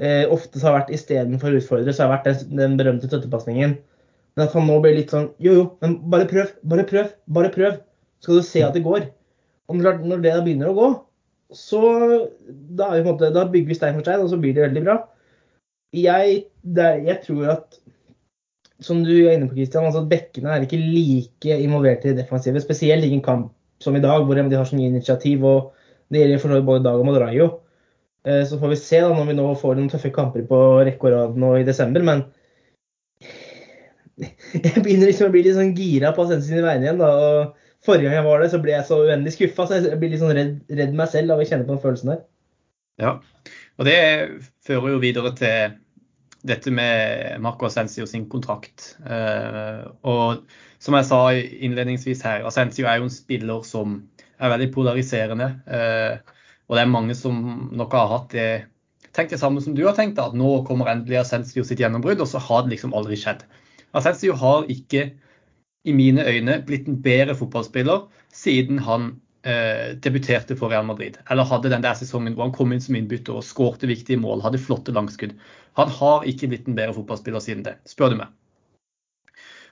Eh, 0.00 0.24
ofte 0.32 0.62
har 0.62 0.78
vært 0.78 0.90
istedenfor 0.96 1.52
å 1.52 1.60
utfordre, 1.60 1.92
så 1.92 2.06
har 2.06 2.10
det 2.10 2.16
vært 2.16 2.42
den, 2.48 2.58
den 2.62 2.76
berømte 2.80 3.10
støttepasningen. 3.10 3.76
Men 4.36 4.46
at 4.46 4.54
han 4.56 4.66
nå 4.70 4.78
blir 4.82 4.94
litt 4.96 5.12
sånn 5.12 5.28
Jo, 5.42 5.54
jo, 5.58 5.64
men 5.82 5.98
bare 6.12 6.28
prøv, 6.30 6.52
bare 6.72 6.86
prøv, 6.88 7.10
bare 7.34 7.52
prøv. 7.54 7.78
Skal 8.24 8.40
du 8.40 8.46
se 8.46 8.62
at 8.64 8.76
det 8.76 8.84
går. 8.86 9.08
Og 9.70 9.78
når 9.78 10.22
det 10.22 10.34
da 10.34 10.42
begynner 10.44 10.70
å 10.70 10.76
gå, 10.76 10.88
så 11.54 11.80
da, 12.78 12.92
måte, 13.06 13.30
da 13.34 13.46
bygger 13.50 13.72
vi 13.72 13.78
stein 13.78 13.96
for 13.96 14.06
stein, 14.06 14.22
og 14.22 14.30
så 14.30 14.38
blir 14.40 14.54
det 14.54 14.68
veldig 14.68 14.82
bra. 14.86 14.96
Jeg, 15.96 16.44
det, 16.62 16.90
jeg 17.06 17.22
tror 17.24 17.54
at 17.56 17.78
som 18.84 19.02
du 19.04 19.12
er 19.12 19.34
inne 19.36 19.48
på, 19.48 19.56
Christian, 19.58 19.86
altså 19.88 20.06
bekkene 20.08 20.54
er 20.54 20.64
ikke 20.64 20.80
like 20.80 21.56
involvert 21.60 22.04
i 22.04 22.12
det 22.12 22.24
defensive. 22.24 22.62
Spesielt 22.64 23.06
i 23.06 23.12
en 23.14 23.24
kamp 23.24 23.50
som 23.80 23.96
i 23.96 24.02
dag, 24.02 24.24
hvor 24.24 24.36
de 24.36 24.56
har 24.56 24.68
så 24.68 24.76
mye 24.76 24.92
initiativ. 24.92 25.44
og 25.44 25.72
Det 26.10 26.22
gjelder 26.22 26.42
for 26.42 26.66
både 26.66 26.84
Dag 26.84 27.00
og 27.00 27.06
Madrayo. 27.06 27.48
Eh, 28.26 28.44
så 28.46 28.58
får 28.60 28.74
vi 28.74 28.76
se 28.80 29.00
da, 29.00 29.12
når 29.14 29.30
vi 29.30 29.38
nå 29.38 29.46
får 29.60 29.78
noen 29.78 29.88
tøffe 29.92 30.12
kamper 30.12 30.44
på 30.48 30.60
rekke 30.84 31.08
og 31.08 31.14
rad 31.14 31.40
nå 31.40 31.54
i 31.60 31.66
desember. 31.68 32.04
Men 32.04 32.24
jeg 34.66 34.82
begynner 34.82 35.08
liksom 35.08 35.30
å 35.30 35.34
bli 35.34 35.44
litt 35.46 35.56
sånn 35.56 35.76
gira 35.76 36.12
på 36.16 36.26
Ascension 36.26 36.50
sine 36.50 36.66
vegne 36.66 36.88
igjen. 36.88 37.00
da, 37.00 37.10
og 37.10 37.56
Forrige 37.84 38.10
gang 38.10 38.18
jeg 38.18 38.26
var 38.26 38.42
der, 38.42 38.50
så 38.52 38.58
ble 38.60 38.74
jeg 38.74 38.84
så 38.84 38.96
uendelig 39.06 39.32
skuffa, 39.32 39.64
så 39.64 39.78
jeg 39.80 39.96
blir 40.00 40.10
litt 40.12 40.20
sånn 40.20 40.34
redd, 40.36 40.56
redd 40.76 40.90
meg 40.98 41.08
selv 41.08 41.32
av 41.32 41.40
å 41.40 41.46
kjenne 41.48 41.64
på 41.64 41.72
den 41.72 41.80
følelsen 41.80 42.10
der. 42.12 42.18
Ja, 43.00 43.12
og 43.80 43.88
det 43.88 44.00
fører 44.66 44.92
jo 44.92 44.98
videre 45.00 45.32
til 45.38 45.78
dette 46.46 46.72
med 46.72 47.40
Marco 47.44 47.68
Asensio 47.68 48.06
sin 48.08 48.26
kontrakt. 48.32 48.94
Uh, 49.04 49.90
og 50.08 50.44
som 50.80 50.96
jeg 50.96 51.08
sa 51.08 51.20
innledningsvis 51.36 52.24
her, 52.24 52.46
Asensio 52.48 52.88
er 52.88 53.00
jo 53.00 53.08
en 53.08 53.14
spiller 53.14 53.64
som 53.68 53.98
er 54.40 54.52
veldig 54.54 54.70
polariserende. 54.74 55.50
Uh, 55.68 56.36
og 56.68 56.78
det 56.78 56.84
er 56.84 56.92
mange 56.92 57.16
som 57.18 57.40
nok 57.76 57.96
har 57.98 58.12
hatt 58.14 58.36
det 58.36 58.50
tenkt 59.16 59.32
det 59.34 59.40
samme 59.40 59.62
som 59.62 59.74
du 59.74 59.82
har 59.86 59.96
tenkt, 59.96 60.20
at 60.22 60.36
nå 60.38 60.60
kommer 60.68 60.90
endelig 60.90 61.20
Asensio 61.24 61.64
sitt 61.66 61.80
gjennombrudd, 61.82 62.20
og 62.22 62.30
så 62.30 62.42
har 62.42 62.64
det 62.64 62.76
liksom 62.76 62.94
aldri 62.96 63.18
skjedd. 63.18 63.42
Asensio 63.98 64.36
har 64.38 64.68
ikke, 64.70 65.08
i 65.88 65.92
mine 65.96 66.22
øyne, 66.28 66.60
blitt 66.66 66.88
en 66.88 67.00
bedre 67.02 67.34
fotballspiller 67.34 68.04
siden 68.36 68.82
han 68.84 69.08
eh, 69.10 69.18
debuterte 69.40 70.52
for 70.52 70.68
Real 70.68 70.84
Madrid. 70.84 71.14
Eller 71.32 71.46
hadde 71.48 71.70
den 71.72 71.80
der 71.80 71.94
sesongen 71.96 72.34
hvor 72.36 72.44
han 72.44 72.52
kom 72.52 72.74
inn 72.74 72.82
som 72.84 72.98
innbytter 72.98 73.38
og 73.38 73.46
skårte 73.46 73.88
viktige 73.88 74.20
mål, 74.20 74.42
hadde 74.44 74.60
flotte 74.60 74.92
langskudd. 74.92 75.32
Han 75.80 75.92
har 75.96 76.26
ikke 76.28 76.50
blitt 76.50 76.68
en 76.68 76.76
bedre 76.76 76.92
fotballspiller 76.98 77.40
siden 77.40 77.64
det, 77.64 77.78
spør 77.88 78.12
du 78.12 78.18
meg. 78.20 78.34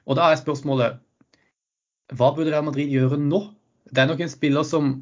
Og 0.09 0.17
da 0.17 0.31
er 0.31 0.41
spørsmålet 0.41 0.97
hva 2.17 2.31
burde 2.33 2.53
Real 2.53 2.65
Madrid 2.65 2.89
gjøre 2.93 3.19
nå? 3.21 3.43
Det 3.93 4.03
er 4.03 4.09
nok 4.09 4.23
en 4.25 4.33
spiller 4.33 4.65
som 4.65 4.93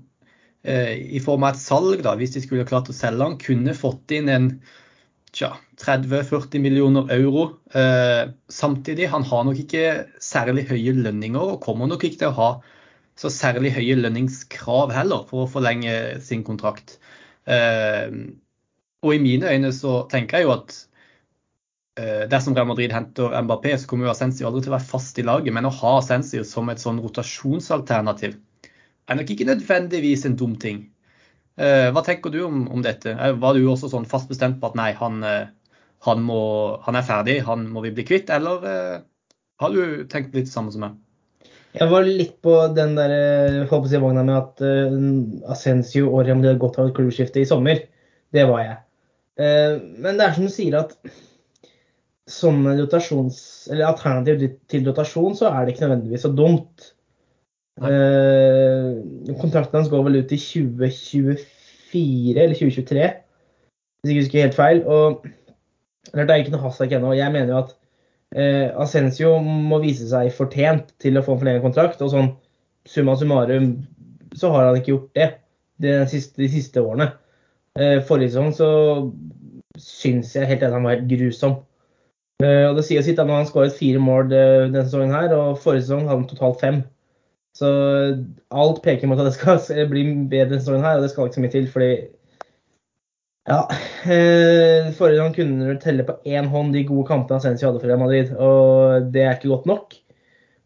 eh, 0.66 0.96
i 1.14 1.22
form 1.22 1.46
av 1.46 1.54
et 1.54 1.62
salg, 1.62 2.02
da, 2.02 2.16
hvis 2.18 2.34
de 2.34 2.42
skulle 2.42 2.66
klart 2.66 2.90
å 2.90 2.96
selge 2.96 3.22
han, 3.22 3.38
kunne 3.38 3.76
fått 3.78 4.14
inn 4.16 4.30
en 4.32 4.48
30-40 5.36 6.62
millioner 6.64 7.10
euro. 7.14 7.48
Eh, 7.70 8.24
samtidig, 8.50 9.10
han 9.12 9.26
har 9.26 9.46
nok 9.46 9.60
ikke 9.62 9.84
særlig 10.22 10.66
høye 10.70 10.96
lønninger, 10.96 11.54
og 11.54 11.62
kommer 11.62 11.90
nok 11.90 12.06
ikke 12.08 12.24
til 12.24 12.32
å 12.32 12.38
ha 12.40 12.50
så 13.16 13.30
særlig 13.32 13.72
høye 13.76 13.96
lønningskrav 13.98 14.92
heller 14.94 15.24
for 15.28 15.44
å 15.44 15.50
forlenge 15.50 15.92
sin 16.24 16.44
kontrakt. 16.44 16.98
Eh, 17.48 18.12
og 19.06 19.14
i 19.14 19.22
mine 19.22 19.48
øyne 19.52 19.72
så 19.72 20.02
tenker 20.12 20.40
jeg 20.40 20.48
jo 20.48 20.52
at 20.56 20.74
eh, 22.00 22.24
dersom 22.30 22.56
Real 22.56 22.68
Madrid 22.68 22.92
henter 22.92 23.32
Mbappé, 23.46 23.72
så 23.78 23.88
kommer 23.88 24.08
jo 24.08 24.12
Ascencio 24.12 24.48
aldri 24.48 24.66
til 24.66 24.74
å 24.74 24.76
være 24.76 24.90
fast 24.90 25.20
i 25.20 25.24
laget. 25.24 25.54
Men 25.56 25.68
å 25.68 25.72
ha 25.78 25.94
Ascencio 26.00 26.44
som 26.44 26.68
et 26.72 26.82
sånn 26.82 27.00
rotasjonsalternativ 27.04 28.36
er 29.06 29.20
nok 29.20 29.32
ikke 29.32 29.48
nødvendigvis 29.48 30.26
en 30.28 30.36
dum 30.36 30.58
ting. 30.60 30.84
Eh, 31.56 31.88
hva 31.96 32.04
tenker 32.04 32.34
du 32.34 32.42
om, 32.44 32.66
om 32.68 32.84
dette? 32.84 33.16
Var 33.16 33.56
du 33.56 33.64
også 33.64 33.88
sånn 33.94 34.08
fast 34.08 34.28
bestemt 34.28 34.60
på 34.60 34.68
at 34.68 34.76
nei, 34.76 34.90
han, 34.98 35.24
han, 36.04 36.24
må, 36.26 36.40
han 36.84 37.00
er 37.00 37.06
ferdig, 37.06 37.40
han 37.48 37.64
må 37.72 37.86
vi 37.86 37.96
bli 37.96 38.04
kvitt? 38.04 38.28
Eller 38.34 38.68
har 39.56 39.72
du 39.72 40.04
tenkt 40.12 40.36
litt 40.36 40.50
det 40.50 40.52
samme 40.52 40.74
som 40.74 40.84
meg? 40.84 41.00
Jeg 41.76 41.90
var 41.90 42.06
litt 42.08 42.38
på 42.44 42.54
den 42.72 42.94
der, 42.96 43.12
si, 43.68 43.98
vogna 44.00 44.22
med 44.24 44.36
at 44.38 44.62
uh, 44.64 44.94
Ascensio 45.52 46.08
og 46.08 46.24
Real 46.24 46.38
Madrid 46.38 46.54
har 46.54 46.62
gått 46.62 46.78
av 46.80 46.88
et 46.88 46.96
klubbskifte 46.96 47.42
i 47.42 47.48
sommer. 47.48 47.82
Det 48.32 48.44
var 48.48 48.62
jeg. 48.62 48.76
Uh, 49.36 49.74
men 50.00 50.16
det 50.16 50.24
er 50.24 50.36
som 50.36 50.46
du 50.48 50.54
sier 50.54 50.78
at 50.80 50.96
som 52.26 52.64
rotasjons, 52.66 53.38
eller 53.70 53.90
alternativ 53.90 54.56
til 54.72 54.88
rotasjon, 54.88 55.36
så 55.38 55.52
er 55.52 55.66
det 55.66 55.74
ikke 55.74 55.84
nødvendigvis 55.84 56.24
så 56.24 56.32
dumt. 56.32 56.88
Uh, 57.76 59.36
kontrakten 59.36 59.82
hans 59.82 59.92
går 59.92 60.08
vel 60.08 60.22
ut 60.22 60.32
i 60.32 60.40
2024 60.40 62.40
eller 62.40 62.56
2023, 62.56 63.10
hvis 64.00 64.08
jeg 64.08 64.16
ikke 64.16 64.24
husker 64.24 64.46
helt 64.46 64.56
feil. 64.56 64.80
Og 64.88 65.28
det 66.16 66.24
er 66.24 66.40
ikke 66.40 66.56
noe 66.56 66.64
hastverk 66.64 66.96
ennå. 66.96 67.12
Jeg 67.18 67.36
mener 67.36 67.52
jo 67.52 67.60
at 67.66 67.76
uh, 68.36 68.68
Ascencio 68.82 69.36
må 69.42 69.80
vise 69.82 70.08
seg 70.10 70.32
fortjent 70.36 70.92
til 71.02 71.18
å 71.18 71.24
få 71.24 71.34
en 71.34 71.42
forlenget 71.42 71.66
kontrakt. 71.66 72.02
Og 72.04 72.12
sånn 72.12 72.32
summa 72.86 73.16
summarum 73.18 73.72
så 74.36 74.50
har 74.52 74.68
han 74.68 74.80
ikke 74.80 74.92
gjort 74.94 75.12
det 75.18 75.30
de 75.82 75.94
siste, 76.10 76.40
de 76.40 76.48
siste 76.50 76.82
årene. 76.82 77.10
Eh, 77.76 78.00
forrige 78.08 78.32
sesong 78.32 78.52
så 78.56 78.68
syns 79.80 80.32
jeg 80.36 80.48
helt 80.48 80.62
enig 80.64 80.78
han 80.78 80.86
var 80.86 80.96
helt 80.96 81.08
grusom. 81.10 81.58
Eh, 82.42 82.64
og 82.68 82.76
Det 82.78 82.84
sier 82.86 83.04
sitt 83.04 83.20
at 83.20 83.28
han 83.28 83.48
skåret 83.48 83.76
fire 83.76 84.00
mål 84.00 84.28
uh, 84.32 84.68
denne 84.68 84.84
sesongen, 84.84 85.14
her, 85.16 85.32
og 85.36 85.60
forrige 85.60 85.86
sesong 85.86 86.04
hadde 86.04 86.22
han 86.22 86.28
totalt 86.30 86.60
fem. 86.60 86.82
Så 87.56 87.68
alt 88.52 88.82
peker 88.84 89.08
mot 89.08 89.20
at 89.20 89.28
det 89.28 89.36
skal 89.36 89.60
bli 89.92 90.04
bedre 90.28 90.50
denne 90.54 90.62
sesongen, 90.62 90.84
her, 90.84 90.98
og 90.98 91.04
det 91.04 91.12
skal 91.12 91.28
ikke 91.28 91.38
så 91.38 91.44
mye 91.44 91.54
til. 91.56 91.68
fordi 91.72 91.90
ja, 93.46 93.60
eh, 94.10 94.92
Forrige 94.96 95.20
gang 95.20 95.34
kunne 95.36 95.70
du 95.70 95.80
telle 95.82 96.06
på 96.06 96.18
én 96.26 96.48
hånd 96.50 96.74
de 96.74 96.84
gode 96.88 97.06
kampene 97.08 97.38
Ascencio 97.38 97.70
hadde 97.70 97.82
for 97.82 97.90
Real 97.90 98.02
Madrid, 98.02 98.32
og 98.34 99.10
det 99.14 99.22
er 99.22 99.36
ikke 99.36 99.52
godt 99.54 99.68
nok. 99.70 99.96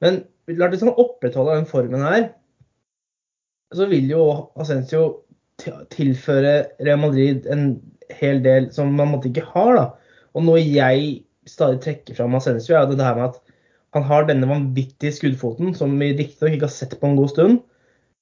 Men 0.00 0.22
la 0.48 0.70
oss 0.70 0.84
opprettholde 0.88 1.58
den 1.58 1.68
formen 1.70 2.04
her, 2.06 2.30
så 3.74 3.86
vil 3.90 4.08
jo 4.10 4.24
Ascencio 4.58 5.02
tilføre 5.92 6.54
Real 6.80 7.00
Madrid 7.02 7.46
en 7.52 7.74
hel 8.20 8.40
del 8.42 8.70
som 8.74 8.94
man 8.96 9.12
måtte 9.12 9.30
ikke 9.30 9.46
har. 9.52 9.76
da. 9.76 9.86
Og 10.34 10.46
noe 10.46 10.62
jeg 10.62 11.20
stadig 11.48 11.80
trekker 11.84 12.16
fram 12.16 12.34
Ascencio, 12.38 12.76
er 12.76 12.88
det 12.88 13.04
her 13.04 13.18
med 13.18 13.28
at 13.30 13.40
han 13.94 14.06
har 14.06 14.26
denne 14.26 14.48
vanvittige 14.48 15.14
skuddfoten, 15.14 15.74
som 15.74 15.96
vi 15.98 16.12
riktignok 16.14 16.54
ikke 16.54 16.68
har 16.68 16.74
sett 16.74 16.96
på 16.98 17.08
en 17.08 17.16
god 17.18 17.30
stund. 17.32 17.60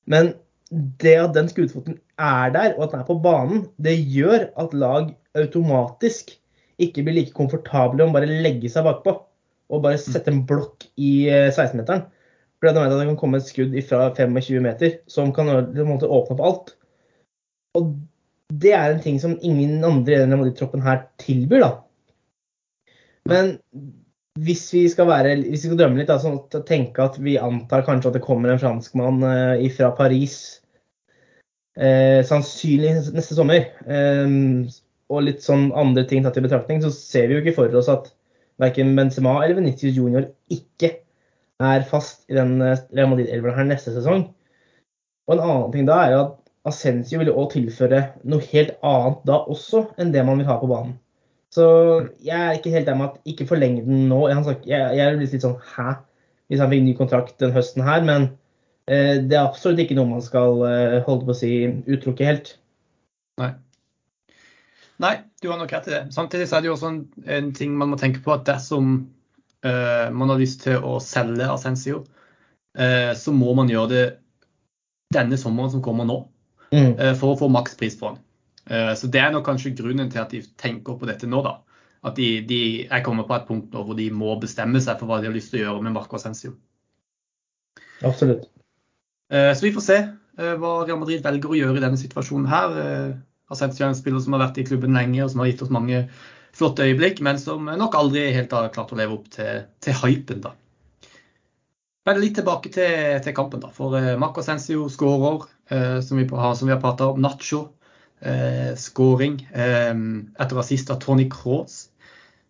Men 0.08 0.32
det 0.70 1.14
at 1.16 1.34
den 1.36 1.48
skuddfoten 1.48 1.96
er 2.18 2.52
der, 2.52 2.74
og 2.76 2.84
at 2.84 2.92
den 2.92 3.00
er 3.00 3.08
på 3.08 3.18
banen, 3.24 3.64
det 3.80 3.96
gjør 4.12 4.50
at 4.60 4.74
lag 4.76 5.14
automatisk 5.38 6.34
ikke 6.78 7.02
blir 7.06 7.16
like 7.16 7.34
komfortable 7.34 8.04
om 8.04 8.14
bare 8.14 8.28
legge 8.28 8.70
seg 8.70 8.86
bakpå 8.86 9.14
og 9.68 9.82
bare 9.84 10.00
sette 10.00 10.30
en 10.32 10.44
blokk 10.48 10.86
i 10.96 11.28
16-meteren. 11.28 12.04
Eh, 12.04 12.14
For 12.58 12.68
de 12.68 12.80
vet 12.80 12.92
at 12.92 13.00
det 13.00 13.08
kan 13.10 13.18
komme 13.20 13.38
et 13.38 13.48
skudd 13.48 13.74
fra 13.86 14.08
25 14.16 14.62
meter 14.64 14.94
som 15.10 15.32
kan 15.34 15.50
åpne 15.52 16.08
opp 16.08 16.40
alt. 16.40 16.72
Og 17.78 17.92
det 18.48 18.72
er 18.74 18.94
en 18.94 19.02
ting 19.04 19.18
som 19.20 19.36
ingen 19.44 19.84
andre 19.84 20.16
i 20.16 20.22
denne 20.22 20.54
troppen 20.56 20.82
her 20.82 21.04
tilbyr. 21.20 21.60
da. 21.60 21.70
Men 23.28 23.58
hvis 24.44 24.64
vi 24.74 24.84
skal, 24.90 25.08
være, 25.08 25.34
hvis 25.42 25.64
vi 25.64 25.70
skal 25.70 25.80
drømme 25.80 26.00
litt, 26.00 26.10
da, 26.10 26.18
sånn 26.22 26.38
at 26.40 26.56
tenke 26.68 27.04
at 27.04 27.18
vi 27.22 27.38
antar 27.40 27.84
kanskje 27.86 28.12
at 28.12 28.18
det 28.18 28.24
kommer 28.24 28.52
en 28.52 28.60
franskmann 28.60 29.22
eh, 29.26 29.64
fra 29.74 29.90
Paris 29.96 30.36
eh, 31.78 32.20
sannsynlig 32.26 32.94
neste 33.16 33.38
sommer, 33.38 33.70
eh, 33.88 34.36
og 35.08 35.24
litt 35.24 35.44
sånn 35.44 35.70
andre 35.78 36.04
ting 36.08 36.24
tatt 36.24 36.38
i 36.40 36.44
betraktning, 36.44 36.82
så 36.84 36.92
ser 36.94 37.28
vi 37.28 37.38
jo 37.38 37.42
ikke 37.44 37.56
for 37.56 37.78
oss 37.80 37.90
at 37.92 38.10
verken 38.60 38.94
Benzema 38.98 39.38
eller 39.42 39.58
Venitius 39.60 39.96
Junior 39.96 40.28
ikke 40.52 40.98
er 41.62 41.86
fast 41.88 42.24
i 42.30 42.36
den 42.38 42.60
eh, 42.62 42.78
Real 42.94 43.10
Madrid-elveren 43.12 43.58
her 43.58 43.70
neste 43.70 43.94
sesong. 43.94 44.28
Og 45.28 45.34
en 45.34 45.44
annen 45.44 45.72
ting 45.74 45.88
da 45.88 45.98
er 46.04 46.16
at 46.18 46.36
Ascencio 46.68 47.20
vil 47.22 47.30
også 47.32 47.56
tilføre 47.56 48.00
noe 48.28 48.44
helt 48.50 48.74
annet 48.84 49.20
da 49.28 49.40
også 49.50 49.86
enn 50.00 50.12
det 50.14 50.24
man 50.26 50.40
vil 50.40 50.48
ha 50.50 50.58
på 50.60 50.68
banen. 50.70 50.96
Så 51.54 51.66
jeg 52.24 52.36
er 52.36 52.58
ikke 52.58 52.72
helt 52.74 52.88
der 52.88 52.98
med 52.98 53.08
at 53.08 53.30
ikke 53.32 53.48
forlenge 53.48 53.84
den 53.86 54.08
nå. 54.10 54.20
Jeg, 54.28 54.66
jeg 54.68 55.04
er 55.04 55.16
litt 55.16 55.36
sånn 55.40 55.56
hæ, 55.74 55.94
hvis 56.48 56.60
han 56.60 56.72
fikk 56.72 56.84
ny 56.84 56.94
kontrakt 56.98 57.38
den 57.40 57.54
høsten 57.54 57.86
her. 57.86 58.04
Men 58.04 58.28
eh, 58.90 59.16
det 59.24 59.38
er 59.38 59.46
absolutt 59.46 59.80
ikke 59.84 59.96
noe 59.98 60.12
man 60.12 60.24
skal 60.24 60.60
eh, 60.68 60.98
holde 61.06 61.28
på 61.28 61.36
å 61.36 61.40
si 61.40 61.52
utelukke 61.88 62.28
helt. 62.28 62.52
Nei. 63.40 63.54
Nei, 64.98 65.14
du 65.40 65.48
har 65.52 65.60
nok 65.60 65.72
rett 65.72 65.88
i 65.88 65.94
det. 65.94 66.04
Samtidig 66.14 66.48
så 66.50 66.58
er 66.58 66.64
det 66.64 66.72
jo 66.72 66.76
også 66.76 66.90
en, 66.90 67.02
en 67.38 67.52
ting 67.54 67.76
man 67.78 67.92
må 67.92 67.98
tenke 68.00 68.22
på 68.24 68.34
at 68.34 68.46
dersom 68.48 68.96
eh, 69.64 70.08
man 70.10 70.32
har 70.32 70.40
lyst 70.40 70.64
til 70.66 70.82
å 70.82 70.98
selge 71.02 71.46
Ascensio, 71.48 72.02
eh, 72.78 73.12
så 73.14 73.34
må 73.34 73.54
man 73.56 73.70
gjøre 73.70 73.92
det 73.92 74.06
denne 75.14 75.38
sommeren 75.40 75.70
som 75.72 75.84
kommer 75.84 76.08
nå, 76.08 76.18
mm. 76.74 76.90
Eh, 76.98 77.14
for 77.16 77.32
å 77.32 77.38
få 77.38 77.48
makspris 77.52 77.96
på 78.00 78.10
den. 78.10 78.24
Eh, 78.70 78.94
så 78.94 79.06
Det 79.06 79.20
er 79.20 79.32
nok 79.32 79.46
kanskje 79.46 79.74
grunnen 79.76 80.10
til 80.10 80.20
at 80.20 80.30
de 80.30 80.42
tenker 80.60 80.98
på 80.98 81.08
dette 81.08 81.26
nå. 81.26 81.42
da. 81.42 81.58
At 82.04 82.16
de, 82.16 82.40
de 82.46 82.86
er 82.86 83.02
kommet 83.04 83.26
på 83.26 83.34
et 83.34 83.46
punkt 83.48 83.72
nå 83.74 83.82
hvor 83.84 83.96
de 83.98 84.10
må 84.14 84.36
bestemme 84.40 84.80
seg 84.80 85.00
for 85.00 85.10
hva 85.10 85.20
de 85.20 85.30
har 85.30 85.34
lyst 85.34 85.50
til 85.50 85.62
å 85.62 85.64
gjøre 85.64 85.86
med 85.86 85.96
Marco 85.96 86.18
Ascencio. 86.18 86.54
Absolutt. 88.06 88.46
Eh, 89.32 89.52
så 89.54 89.64
vi 89.64 89.72
får 89.74 89.86
se 89.86 89.98
eh, 89.98 90.54
hva 90.60 90.74
Real 90.84 91.00
Madrid 91.00 91.24
velger 91.24 91.50
å 91.50 91.58
gjøre 91.58 91.80
i 91.80 91.86
denne 91.86 92.00
situasjonen 92.00 92.50
her. 92.52 92.76
Ascencio 93.48 93.86
er 93.86 93.92
en 93.94 93.98
spiller 93.98 94.20
som 94.20 94.36
har 94.36 94.44
vært 94.46 94.60
i 94.60 94.66
klubben 94.68 94.96
lenge 94.96 95.24
og 95.24 95.32
som 95.32 95.42
har 95.42 95.50
gitt 95.50 95.64
oss 95.64 95.72
mange 95.72 96.04
flotte 96.58 96.84
øyeblikk, 96.84 97.20
men 97.24 97.38
som 97.40 97.68
nok 97.80 97.94
aldri 97.96 98.26
helt 98.34 98.52
har 98.52 98.70
klart 98.74 98.92
å 98.92 98.98
leve 98.98 99.14
opp 99.14 99.28
til, 99.32 99.64
til 99.84 99.96
hypen. 100.02 100.42
da. 100.44 100.52
Men 102.08 102.20
litt 102.20 102.36
tilbake 102.38 102.70
til, 102.72 103.18
til 103.24 103.34
kampen. 103.36 103.60
da, 103.64 103.72
For 103.72 103.96
Marco 104.20 104.40
Ascencio 104.44 104.86
skårer, 104.92 105.48
som 106.04 106.20
vi 106.20 106.24
har, 106.28 106.54
som 106.56 106.68
vi 106.68 106.72
har 106.72 106.80
prata 106.80 107.10
om. 107.12 107.20
Nacho 107.20 107.66
scoring 108.78 109.36
eh, 109.54 109.94
etter 110.42 110.58
assist 110.58 110.90
av 110.90 110.98
Tony 111.04 111.28
Cross. 111.30 111.88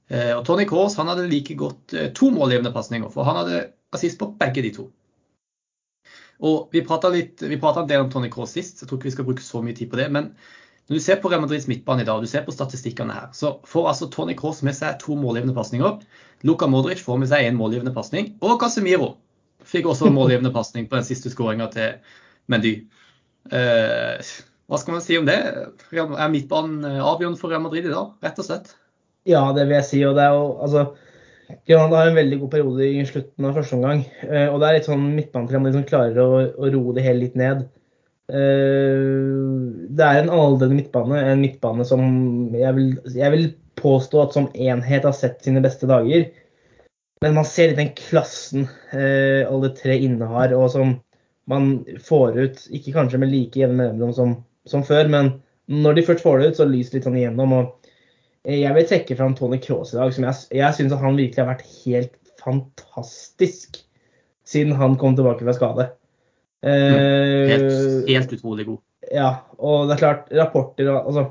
Eh, 0.08 0.32
og 0.32 0.44
Tony 0.46 0.64
Cross 0.68 0.96
han 0.96 1.10
hadde 1.10 1.28
like 1.28 1.56
godt 1.58 1.92
eh, 1.92 2.12
to 2.16 2.30
målgivende 2.32 2.72
pasninger, 2.72 3.10
for 3.12 3.28
han 3.28 3.42
hadde 3.42 3.66
assist 3.92 4.18
på 4.20 4.30
begge 4.40 4.64
de 4.64 4.72
to. 4.72 4.86
Og 6.38 6.70
Vi 6.72 6.84
prata 6.86 7.10
en 7.10 7.90
del 7.90 8.00
om 8.00 8.10
Tony 8.10 8.30
Cross 8.30 8.54
sist, 8.56 8.78
så 8.78 8.84
jeg 8.84 8.88
tror 8.88 9.00
ikke 9.00 9.10
vi 9.10 9.16
skal 9.16 9.26
bruke 9.28 9.44
så 9.44 9.62
mye 9.64 9.76
tid 9.76 9.90
på 9.90 9.98
det. 10.00 10.06
Men 10.14 10.30
når 10.88 10.96
du 10.96 11.02
ser 11.04 11.18
på 11.20 11.28
Real 11.28 11.42
Madrids 11.42 11.66
midtbane 11.68 12.04
i 12.04 12.08
dag, 12.08 12.22
du 12.22 12.30
ser 12.30 12.46
på 12.46 12.54
statistikkene 12.54 13.12
her, 13.12 13.26
så 13.36 13.58
får 13.68 13.88
altså 13.90 14.08
Tony 14.08 14.36
Cross 14.38 14.62
med 14.64 14.76
seg 14.78 15.00
to 15.02 15.18
målgivende 15.18 15.56
pasninger. 15.56 15.98
Luka 16.48 16.68
Modric 16.70 17.02
får 17.04 17.18
med 17.20 17.28
seg 17.28 17.44
én 17.44 17.58
målgivende 17.58 17.92
pasning. 17.92 18.36
Og 18.40 18.56
Casemiro 18.62 19.16
fikk 19.66 19.90
også 19.90 20.08
en 20.08 20.16
målgivende 20.16 20.54
pasning 20.54 20.86
på 20.88 20.96
den 20.96 21.04
siste 21.04 21.32
skåringa 21.34 21.66
til 21.74 21.98
Mendy. 22.48 22.72
Eh, 23.52 24.30
hva 24.68 24.76
skal 24.76 24.98
man 24.98 25.04
si 25.04 25.16
om 25.16 25.24
det? 25.28 25.38
Er 25.96 26.32
midtbanen 26.32 26.84
eh, 26.84 27.00
avgjørende 27.00 27.40
for 27.40 27.52
Real 27.52 27.64
Madrid 27.64 27.86
i 27.88 27.92
dag, 27.92 28.12
rett 28.24 28.40
og 28.40 28.46
slett? 28.50 28.74
Ja, 29.28 29.46
det 29.56 29.64
vil 29.64 29.78
jeg 29.78 29.88
si. 29.88 30.00
og 30.04 30.16
det 30.18 30.26
er 30.26 30.34
jo, 30.36 30.48
altså, 30.64 30.82
Granada 31.68 32.02
har 32.02 32.10
en 32.10 32.18
veldig 32.18 32.38
god 32.42 32.50
periode 32.52 32.84
i 32.84 33.04
slutten 33.08 33.46
av 33.48 33.56
første 33.56 33.78
omgang. 33.78 34.02
Eh, 34.26 34.44
og 34.52 34.60
det 34.60 34.68
er 34.68 34.76
litt 34.76 34.88
sånn 34.90 35.06
midtbanen 35.14 35.72
som 35.72 35.86
klarer 35.88 36.20
å, 36.20 36.42
å 36.52 36.72
roe 36.74 36.92
det 36.96 37.04
hele 37.06 37.22
litt 37.24 37.38
ned. 37.40 37.62
Eh, 38.28 38.98
det 39.88 40.04
er 40.04 40.20
en 40.20 40.34
aldrende 40.36 40.76
midtbane, 40.76 41.22
en 41.30 41.40
midtbane 41.40 41.88
som 41.88 42.04
jeg 42.52 42.74
vil, 42.76 42.90
jeg 43.16 43.34
vil 43.34 43.48
påstå 43.80 44.20
at 44.20 44.36
som 44.36 44.50
enhet 44.52 45.08
har 45.08 45.16
sett 45.16 45.40
sine 45.46 45.64
beste 45.64 45.88
dager. 45.88 46.28
Men 47.24 47.40
man 47.40 47.48
ser 47.48 47.72
litt 47.72 47.80
den 47.80 47.94
klassen 47.98 48.68
alle 48.92 49.72
tre 49.74 49.96
innehar, 50.04 50.52
og 50.54 50.68
som 50.70 50.92
man 51.50 51.80
får 52.04 52.36
ut, 52.36 52.60
ikke 52.76 52.92
kanskje 52.94 53.18
med 53.22 53.32
like 53.32 53.58
jevne 53.58 53.80
mellomrom 53.80 54.12
som 54.14 54.36
som 54.70 54.84
før, 54.86 55.10
men 55.12 55.34
når 55.68 55.98
de 55.98 56.06
først 56.06 56.24
får 56.24 56.40
det 56.40 56.48
ut, 56.50 56.60
så 56.60 56.68
lyser 56.68 56.94
det 56.94 56.98
litt 56.98 57.08
sånn 57.08 57.18
igjennom. 57.20 57.52
og 57.58 58.48
Jeg 58.48 58.76
vil 58.76 58.88
trekke 58.88 59.18
fram 59.18 59.36
Tony 59.36 59.58
Cross 59.62 59.92
i 59.94 60.00
dag, 60.00 60.14
som 60.16 60.28
jeg, 60.28 60.48
jeg 60.60 60.78
syns 60.78 60.96
han 60.96 61.18
virkelig 61.18 61.44
har 61.44 61.50
vært 61.52 61.68
helt 61.84 62.14
fantastisk 62.40 63.82
siden 64.48 64.76
han 64.78 64.96
kom 65.00 65.16
tilbake 65.16 65.44
fra 65.44 65.56
skade. 65.56 65.90
Mm. 66.64 67.50
Helt, 67.52 67.74
helt, 68.08 68.32
utrolig 68.32 68.66
god. 68.66 68.80
Ja, 69.14 69.28
og 69.58 69.88
det 69.88 69.96
er 69.96 70.00
klart, 70.02 70.32
rapporter 70.34 70.88
altså, 70.90 71.28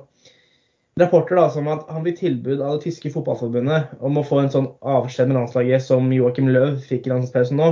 Rapporter 0.98 1.38
da, 1.38 1.44
som 1.53 1.67
at 1.70 1.89
han 1.94 2.01
blir 2.01 2.15
tilbud 2.17 2.58
av 2.58 2.77
det 2.77 2.88
tyske 2.88 3.12
fotballforbundet 3.13 4.00
om 4.01 4.15
å 4.17 4.24
få 4.25 4.39
en 4.41 4.50
sånn 4.50 4.70
avskjed 4.82 5.29
med 5.29 5.38
landslaget 5.38 5.84
som 5.86 6.08
Joakim 6.10 6.48
Löw 6.50 6.79
fikk 6.82 7.06
i 7.06 7.12
landslagspausen 7.12 7.60
nå. 7.62 7.67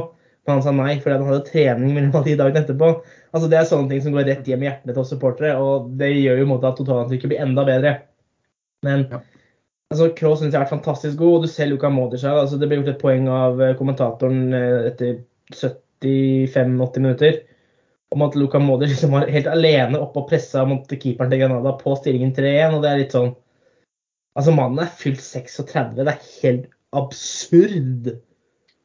Men 0.46 0.60
han 0.60 0.66
sa 0.66 0.74
nei 0.78 0.96
fordi 1.02 1.16
han 1.18 1.30
hadde 1.30 1.48
trening 1.48 1.94
mellom 1.96 2.25
de 2.25 2.36
dagene 2.38 2.62
etterpå. 2.62 2.90
Altså 3.34 3.48
Det 3.52 3.58
er 3.60 3.70
sånne 3.70 3.92
ting 3.92 4.04
som 4.06 4.16
går 4.16 4.28
rett 4.30 4.50
hjem 4.50 4.66
i 4.66 4.70
hjertene 4.70 4.94
til 4.94 5.02
oss 5.02 5.14
supportere, 5.14 5.56
og 5.58 5.90
det 6.00 6.12
gjør 6.14 6.44
jo 6.44 6.50
måte 6.52 6.70
at 6.70 6.78
totalinntrykket 6.80 7.32
blir 7.32 7.42
enda 7.46 7.66
bedre. 7.68 7.96
Men 8.86 9.08
ja. 9.12 9.22
Altså, 9.94 10.10
Kroos 10.18 10.40
syns 10.42 10.50
jeg 10.50 10.58
har 10.58 10.66
vært 10.66 10.74
fantastisk 10.80 11.20
god, 11.20 11.36
og 11.38 11.44
du 11.46 11.52
ser 11.52 11.70
Luka 11.70 11.92
Modric 11.94 12.24
her. 12.25 12.40
Altså, 12.42 12.58
det 12.58 12.70
ble 12.70 12.80
gjort 12.80 12.94
et 12.96 13.02
poeng 13.02 13.28
av 13.30 13.60
eh, 13.62 13.75
kommentatoren 13.78 14.54
eh, 14.58 14.88
etter 14.90 15.20
75-80 15.54 17.04
minutter 17.04 17.38
om 18.16 18.24
at 18.25 18.38
Luka 18.40 18.62
Modric 18.62 18.96
liksom 18.96 19.14
var 19.14 19.30
helt 19.32 19.50
alene 19.52 20.00
oppe 20.02 20.22
og 20.22 20.30
pressa 20.30 20.64
mot 20.68 20.90
keeperen 20.90 21.32
til 21.32 21.42
Granada 21.42 21.75
på 21.80 21.94
stillingen 22.00 22.34
3-1. 22.36 22.78
og 22.78 22.86
det 22.86 22.92
er 22.92 23.02
litt 23.04 23.18
sånn 23.18 23.34
Altså, 24.36 24.52
mannen 24.52 24.82
er 24.84 24.90
fylt 25.00 25.22
36. 25.24 25.94
Det 25.96 26.12
er 26.12 26.24
helt 26.42 26.66
absurd. 26.92 28.10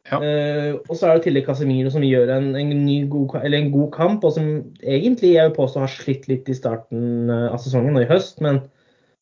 Ja. 0.08 0.16
Uh, 0.16 0.78
og 0.88 0.94
så 0.96 1.06
er 1.06 1.18
det 1.18 1.26
tillegg 1.26 1.44
Casemiro 1.46 1.90
som 1.92 2.04
gjør 2.06 2.32
en, 2.32 2.50
en, 2.56 2.70
ny 2.86 3.02
god, 3.12 3.36
eller 3.44 3.60
en 3.60 3.72
god 3.74 3.90
kamp, 3.94 4.24
og 4.24 4.32
som 4.34 4.46
egentlig 4.80 5.34
jeg 5.34 5.50
vil 5.50 5.56
påstå 5.58 5.82
har 5.84 5.92
slitt 5.92 6.24
litt 6.30 6.48
i 6.48 6.56
starten 6.56 7.28
av 7.30 7.58
sesongen 7.60 7.98
og 7.98 8.06
i 8.06 8.10
høst, 8.10 8.40
men 8.44 8.62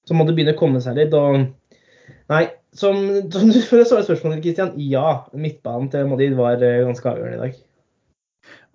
så 0.09 0.17
må 0.17 0.25
det 0.25 0.37
begynne 0.39 0.55
å 0.57 0.61
komme 0.61 0.81
seg 0.85 1.01
litt. 1.01 1.17
og 1.19 1.49
Nei, 2.31 2.45
som, 2.79 3.01
som 3.35 3.51
du 3.51 3.59
får 3.61 3.89
svare 3.91 4.07
spørsmålet, 4.07 4.45
Christian, 4.45 4.77
ja. 4.79 5.25
Midtbanen 5.35 5.91
til 5.93 6.07
Madrid 6.13 6.39
var 6.39 6.63
ganske 6.63 7.11
avgjørende 7.11 7.41
i 7.41 7.43
dag. 7.49 7.65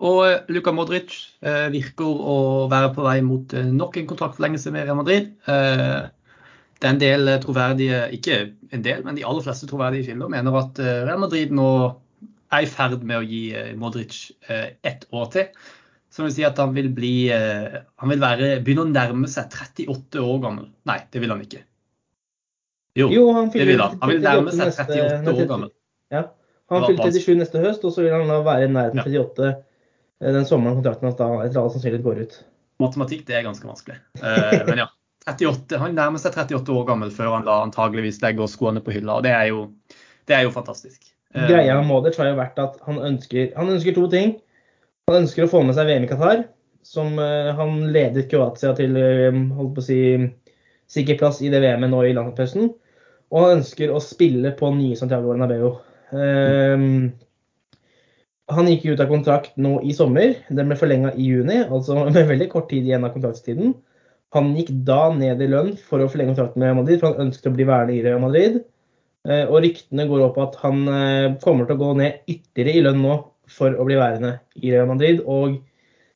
Og 0.03 0.51
Luka 0.51 0.73
Modric 0.75 1.13
eh, 1.45 1.69
virker 1.71 2.09
å 2.09 2.37
være 2.71 2.91
på 2.95 3.05
vei 3.05 3.19
mot 3.23 3.53
eh, 3.55 3.69
nok 3.69 3.99
en 3.99 4.09
kontraktforlengelse 4.09 4.73
med 4.73 4.87
Real 4.87 4.99
Madrid. 4.99 5.29
Eh, 5.47 5.99
det 6.81 6.89
er 6.89 6.93
en 6.93 7.01
del 7.01 7.29
troverdige, 7.43 7.99
ikke 8.17 8.37
en 8.75 8.81
del, 8.83 9.03
men 9.05 9.15
de 9.17 9.25
aller 9.27 9.45
fleste 9.45 9.67
troverdige 9.69 10.09
kilder 10.09 10.31
mener 10.31 10.57
at 10.59 10.81
eh, 10.83 11.03
Real 11.07 11.21
Madrid 11.21 11.53
nå 11.55 11.67
er 12.53 12.65
i 12.65 12.69
ferd 12.69 13.05
med 13.07 13.21
å 13.21 13.25
gi 13.25 13.43
eh, 13.55 13.69
Modric 13.79 14.17
eh, 14.49 14.73
ett 14.83 15.05
år 15.15 15.29
til. 15.33 15.69
Som 16.13 16.27
vil 16.27 16.33
si 16.35 16.43
at 16.45 16.59
han 16.61 16.75
vil, 16.75 16.91
bli, 16.93 17.31
han 17.33 18.11
vil 18.11 18.19
være, 18.21 18.49
begynne 18.61 18.83
å 18.83 18.89
nærme 18.91 19.29
seg 19.31 19.47
38 19.49 20.21
år 20.21 20.43
gammel. 20.43 20.67
Nei, 20.85 20.99
det 21.09 21.23
vil 21.23 21.33
han 21.33 21.39
ikke. 21.41 21.63
Jo, 23.01 23.07
jo 23.09 23.23
han 23.33 23.49
det 23.49 23.65
vil 23.65 23.81
han. 23.81 23.95
Han 24.03 24.11
vil 24.11 24.21
nærme 24.21 24.53
seg 24.53 24.75
38 24.77 25.33
år 25.33 25.49
gammel. 25.49 25.71
Ja, 26.13 26.27
han 26.69 26.85
fyller 26.85 27.09
37 27.15 27.39
neste 27.39 27.63
høst, 27.63 27.87
og 27.89 27.95
så 27.95 28.05
vil 28.05 28.13
han 28.13 28.29
da 28.29 28.43
være 28.45 28.67
i 28.67 28.73
nærheten 28.75 29.01
38 29.01 29.49
ja. 29.49 29.55
den 30.37 30.45
sommeren 30.45 30.77
kontrakten 30.77 31.09
hans 31.09 31.17
da 31.17 31.31
etter 31.47 31.63
all 31.63 31.73
sannsynlighet 31.73 32.05
går 32.05 32.21
ut. 32.27 32.37
Matematikk 32.83 33.25
det 33.31 33.39
er 33.39 33.47
ganske 33.47 33.65
vanskelig. 33.65 33.97
Men 34.21 34.83
ja. 34.83 34.91
38, 35.29 35.77
han 35.79 35.95
nærmer 35.95 36.19
seg 36.21 36.35
38 36.35 36.73
år 36.75 36.87
gammel 36.89 37.11
før 37.13 37.37
han 37.37 37.45
da 37.47 37.61
antageligvis 37.63 38.21
legger 38.23 38.49
skoene 38.51 38.83
på 38.83 38.95
hylla. 38.95 39.19
og 39.19 39.27
Det 39.27 39.31
er 39.31 39.49
jo, 39.51 39.67
det 40.27 40.37
er 40.37 40.47
jo 40.47 40.55
fantastisk. 40.55 41.13
Greia 41.33 41.79
med 41.79 41.89
Modric 41.89 42.19
har 42.21 42.29
jo 42.29 42.37
vært 42.37 42.59
at 42.61 42.75
han 42.85 42.99
ønsker, 43.01 43.53
han 43.57 43.71
ønsker 43.73 43.95
to 43.95 44.05
ting. 44.11 44.35
Han 45.09 45.23
ønsker 45.23 45.45
å 45.45 45.51
få 45.51 45.63
med 45.65 45.75
seg 45.77 45.89
VM 45.89 46.05
i 46.05 46.09
Qatar, 46.11 46.43
som 46.85 47.17
uh, 47.17 47.49
han 47.57 47.87
ledet 47.95 48.29
Kroatia 48.31 48.75
til 48.77 48.93
holdt 49.57 49.73
på 49.75 49.81
å 49.81 49.87
si, 49.87 49.99
sikker 50.91 51.17
plass 51.19 51.41
i 51.41 51.49
det 51.51 51.63
VM-et 51.63 51.91
nå 51.91 52.03
i 52.05 52.13
landslagspausen. 52.15 52.69
Og 53.33 53.41
han 53.41 53.57
ønsker 53.57 53.91
å 53.91 54.03
spille 54.03 54.53
på 54.59 54.69
nye 54.75 54.99
Santiago 54.99 55.31
Bernabeu. 55.33 55.73
Um, 56.13 57.09
han 58.53 58.69
gikk 58.69 58.91
ut 58.91 59.01
av 59.01 59.09
kontrakt 59.09 59.57
nå 59.57 59.79
i 59.81 59.95
sommer. 59.97 60.35
Den 60.53 60.69
ble 60.69 60.77
forlenga 60.77 61.15
i 61.17 61.31
juni, 61.31 61.63
altså 61.63 61.97
med 62.13 62.29
veldig 62.29 62.51
kort 62.51 62.69
tid 62.69 62.85
igjen 62.85 63.07
av 63.07 63.15
kontraktstiden. 63.15 63.73
Han 64.33 64.53
gikk 64.57 64.71
da 64.87 65.07
ned 65.13 65.41
i 65.41 65.49
lønn 65.49 65.73
for 65.77 66.01
å 66.01 66.09
forlenge 66.09 66.33
kontrakten 66.33 66.63
med 66.63 66.77
Madrid, 66.79 67.01
for 67.01 67.13
han 67.13 67.27
ønsket 67.27 67.51
å 67.51 67.55
bli 67.57 67.67
værende 67.69 67.97
i 67.97 68.03
Real 68.05 68.21
Madrid. 68.23 68.61
Uh, 69.23 69.45
og 69.45 69.61
ryktene 69.63 70.07
går 70.09 70.25
opp 70.25 70.39
at 70.43 70.57
han 70.63 70.81
uh, 70.89 71.35
kommer 71.43 71.69
til 71.69 71.77
å 71.77 71.83
gå 71.83 71.91
ned 72.01 72.25
ytterligere 72.27 72.79
i 72.81 72.85
lønn 72.87 73.03
nå 73.05 73.19
for 73.51 73.75
å 73.77 73.85
bli 73.87 73.99
værende 73.99 74.33
i 74.59 74.73
Real 74.73 74.89
Madrid. 74.89 75.21
Og 75.29 75.59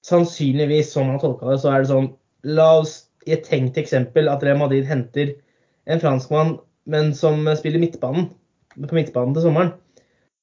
sannsynligvis, 0.08 0.92
som 0.94 1.12
han 1.12 1.22
tolka 1.22 1.50
det, 1.52 1.60
så 1.64 1.74
er 1.74 1.84
det 1.84 1.92
sånn 1.94 2.14
La 2.48 2.68
oss 2.80 3.00
i 3.28 3.34
et 3.36 3.48
tenkt 3.48 3.78
eksempel 3.80 4.30
at 4.32 4.44
Real 4.46 4.60
Madrid 4.62 4.86
henter 4.88 5.34
en 5.90 6.00
franskmann, 6.00 6.56
men 6.88 7.12
som 7.18 7.42
spiller 7.60 7.82
midtbanen, 7.82 8.30
på 8.78 8.96
midtbanen 8.96 9.34
til 9.36 9.48
sommeren. 9.48 9.74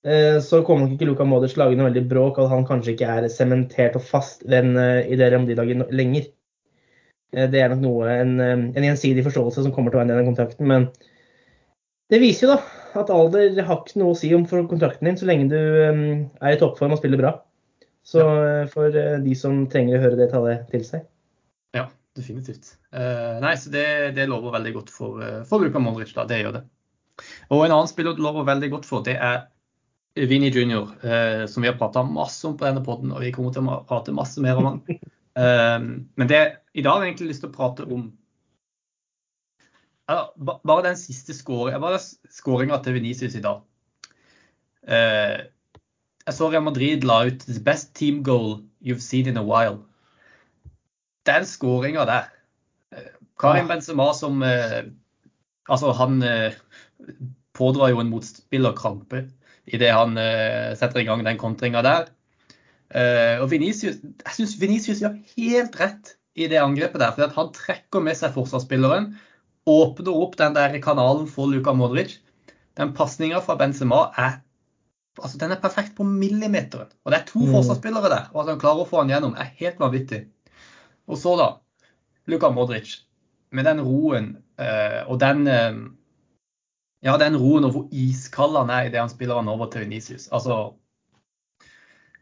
Eh, 0.05 0.37
så 0.45 0.61
kommer 0.67 0.85
nok 0.85 0.99
ikke 0.99 1.09
Luka 1.09 1.25
Modric 1.25 1.55
lage 1.57 1.79
noe 1.79 1.89
veldig 1.89 2.03
bråk 2.11 2.39
at 2.43 2.51
han 2.53 2.67
kanskje 2.69 2.93
ikke 2.93 3.13
er 3.17 3.29
sementert 3.33 3.97
og 3.97 4.05
fast 4.05 4.45
eh, 4.45 4.67
i 5.09 5.17
det 5.17 5.31
Real 5.31 5.45
Madrid-laget 5.47 5.95
lenger. 5.97 6.29
Eh, 7.35 7.51
det 7.51 7.63
er 7.63 7.73
nok 7.73 7.83
noe, 7.83 8.13
en, 8.13 8.39
en, 8.41 8.87
gjensidig 8.87 9.25
forståelse 9.27 9.65
som 9.65 9.75
kommer 9.75 9.93
til 9.93 9.99
å 9.99 10.03
være 10.03 10.09
en 10.11 10.15
del 10.15 10.23
av 10.23 10.31
kontrakten. 10.31 10.71
Men 10.71 10.89
det 12.13 12.21
viser 12.23 12.47
jo 12.47 12.55
da 12.55 12.61
at 13.01 13.11
alder 13.11 13.59
har 13.67 13.81
ikke 13.81 13.99
noe 13.99 14.15
å 14.15 14.19
si 14.19 14.31
om 14.37 14.45
for 14.47 14.69
kontrakten 14.71 15.09
din, 15.09 15.19
så 15.19 15.27
lenge 15.27 15.49
du 15.51 15.59
er 15.59 16.53
i 16.53 16.61
toppform 16.61 16.95
og 16.95 17.01
spiller 17.01 17.21
bra. 17.21 17.33
Så 18.07 18.23
for 18.71 18.93
de 18.93 19.35
som 19.39 19.65
trenger 19.73 19.97
å 19.97 20.03
høre 20.03 20.19
det, 20.21 20.29
ta 20.31 20.43
det 20.45 20.59
til 20.71 20.85
seg. 20.87 21.07
Ja, 21.75 21.89
definitivt. 22.15 22.77
Uh, 22.93 23.41
nei, 23.43 23.55
så 23.59 23.73
det, 23.73 23.87
det, 24.19 24.29
lover 24.31 24.53
veldig 24.55 24.75
godt 24.77 24.93
for, 24.93 25.25
for 25.49 25.65
Luka 25.65 25.81
Modric. 25.83 26.13
da, 26.15 26.27
Det 26.29 26.43
gjør 26.43 26.59
det. 26.59 26.63
Og 27.49 27.65
en 27.65 27.73
annen 27.73 27.91
spiller 27.91 28.15
det 28.15 28.23
lover 28.23 28.47
veldig 28.47 28.71
godt 28.77 28.87
for, 28.87 29.03
det 29.09 29.17
er 29.17 29.47
Vinnie 30.15 30.53
Junior, 30.55 30.93
uh, 31.03 31.49
som 31.51 31.65
vi 31.65 31.73
har 31.73 31.81
prata 31.81 32.05
masse 32.07 32.45
om 32.47 32.55
på 32.61 32.69
denne 32.69 32.85
poden, 32.85 33.11
og 33.17 33.25
vi 33.25 33.33
kommer 33.35 33.57
til 33.57 33.67
å 33.67 33.81
prate 33.89 34.15
masse 34.15 34.45
mer 34.45 34.61
om 34.61 34.71
han. 34.71 34.85
Uh, 35.35 36.07
men 36.15 36.29
det, 36.31 36.43
i 36.75 36.83
dag 36.83 36.95
har 36.95 37.03
jeg 37.03 37.15
egentlig 37.15 37.33
lyst 37.33 37.43
til 37.43 37.51
å 37.51 37.57
prate 37.57 37.87
om 37.91 38.13
bare 40.07 40.85
den 40.85 40.99
siste 41.01 41.33
skåringa 41.33 42.77
til 42.85 42.95
Venicius 42.99 43.35
i 43.39 43.43
dag. 43.43 43.63
Uh, 44.85 45.41
jeg 46.25 46.37
så 46.37 46.49
Real 46.53 46.65
Madrid 46.65 47.07
la 47.09 47.25
ut 47.27 47.41
'The 47.47 47.63
best 47.65 47.95
team 47.97 48.23
goal 48.23 48.63
you've 48.85 49.03
seen 49.03 49.27
in 49.27 49.41
a 49.41 49.45
while'. 49.45 49.83
Den 51.27 51.47
skåringa 51.49 52.05
der 52.05 52.29
Karim 53.41 53.69
Benzema 53.69 54.13
som 54.15 54.43
Altså, 54.45 55.93
han 55.93 56.21
pådrar 57.57 57.89
jo 57.89 58.01
en 58.01 58.11
motspillerkrampe 58.11 59.31
idet 59.67 59.93
han 59.93 60.17
setter 60.77 61.01
i 61.01 61.05
gang 61.09 61.25
den 61.25 61.41
kontringa 61.41 61.83
der. 61.83 62.13
Uh, 62.95 63.43
og 63.43 63.49
Vinicius, 63.51 63.99
jeg 64.05 64.37
syns 64.37 64.55
Venicius 64.61 65.01
gjør 65.03 65.17
helt 65.35 65.79
rett 65.81 66.13
i 66.39 66.47
det 66.51 66.61
angrepet 66.63 67.03
der. 67.03 67.15
For 67.17 67.35
han 67.39 67.51
trekker 67.55 68.05
med 68.05 68.19
seg 68.19 68.35
forsvarsspilleren, 68.37 69.13
åpner 69.71 70.21
opp 70.25 70.37
den 70.39 70.55
der 70.55 70.77
kanalen 70.85 71.27
for 71.31 71.51
Luka 71.51 71.75
Modric. 71.75 72.19
Den 72.79 72.93
pasninga 72.95 73.41
fra 73.43 73.57
Benzema 73.59 74.09
er 74.19 74.39
altså 75.23 75.39
den 75.39 75.55
er 75.55 75.63
perfekt 75.63 75.95
på 75.95 76.07
millimeteren. 76.07 76.91
Og 77.05 77.13
det 77.13 77.21
er 77.21 77.27
to 77.29 77.43
mm. 77.45 77.53
forsvarsspillere 77.55 78.11
der. 78.11 78.31
Og 78.35 78.43
at 78.43 78.53
han 78.53 78.63
klarer 78.63 78.83
å 78.83 78.89
få 78.89 79.03
han 79.03 79.13
gjennom, 79.13 79.37
er 79.39 79.53
helt 79.61 79.83
vanvittig. 79.83 80.25
Og 81.07 81.21
så, 81.21 81.37
da, 81.39 81.51
Luka 82.31 82.51
Modric. 82.51 82.97
Med 83.55 83.69
den 83.69 83.83
roen 83.87 84.33
uh, 84.59 85.03
og 85.07 85.21
den 85.23 85.47
ja, 87.05 87.19
den 87.21 87.37
roen 87.37 87.67
og 87.69 87.75
hvor 87.75 87.85
iskald 87.93 88.57
han 88.57 88.73
er 88.73 88.89
idet 88.89 89.03
han 89.03 89.13
spiller 89.13 89.39
han 89.39 89.51
over 89.53 89.69
til 89.71 89.85
Venicius. 89.85 90.27
Altså, 90.33 90.73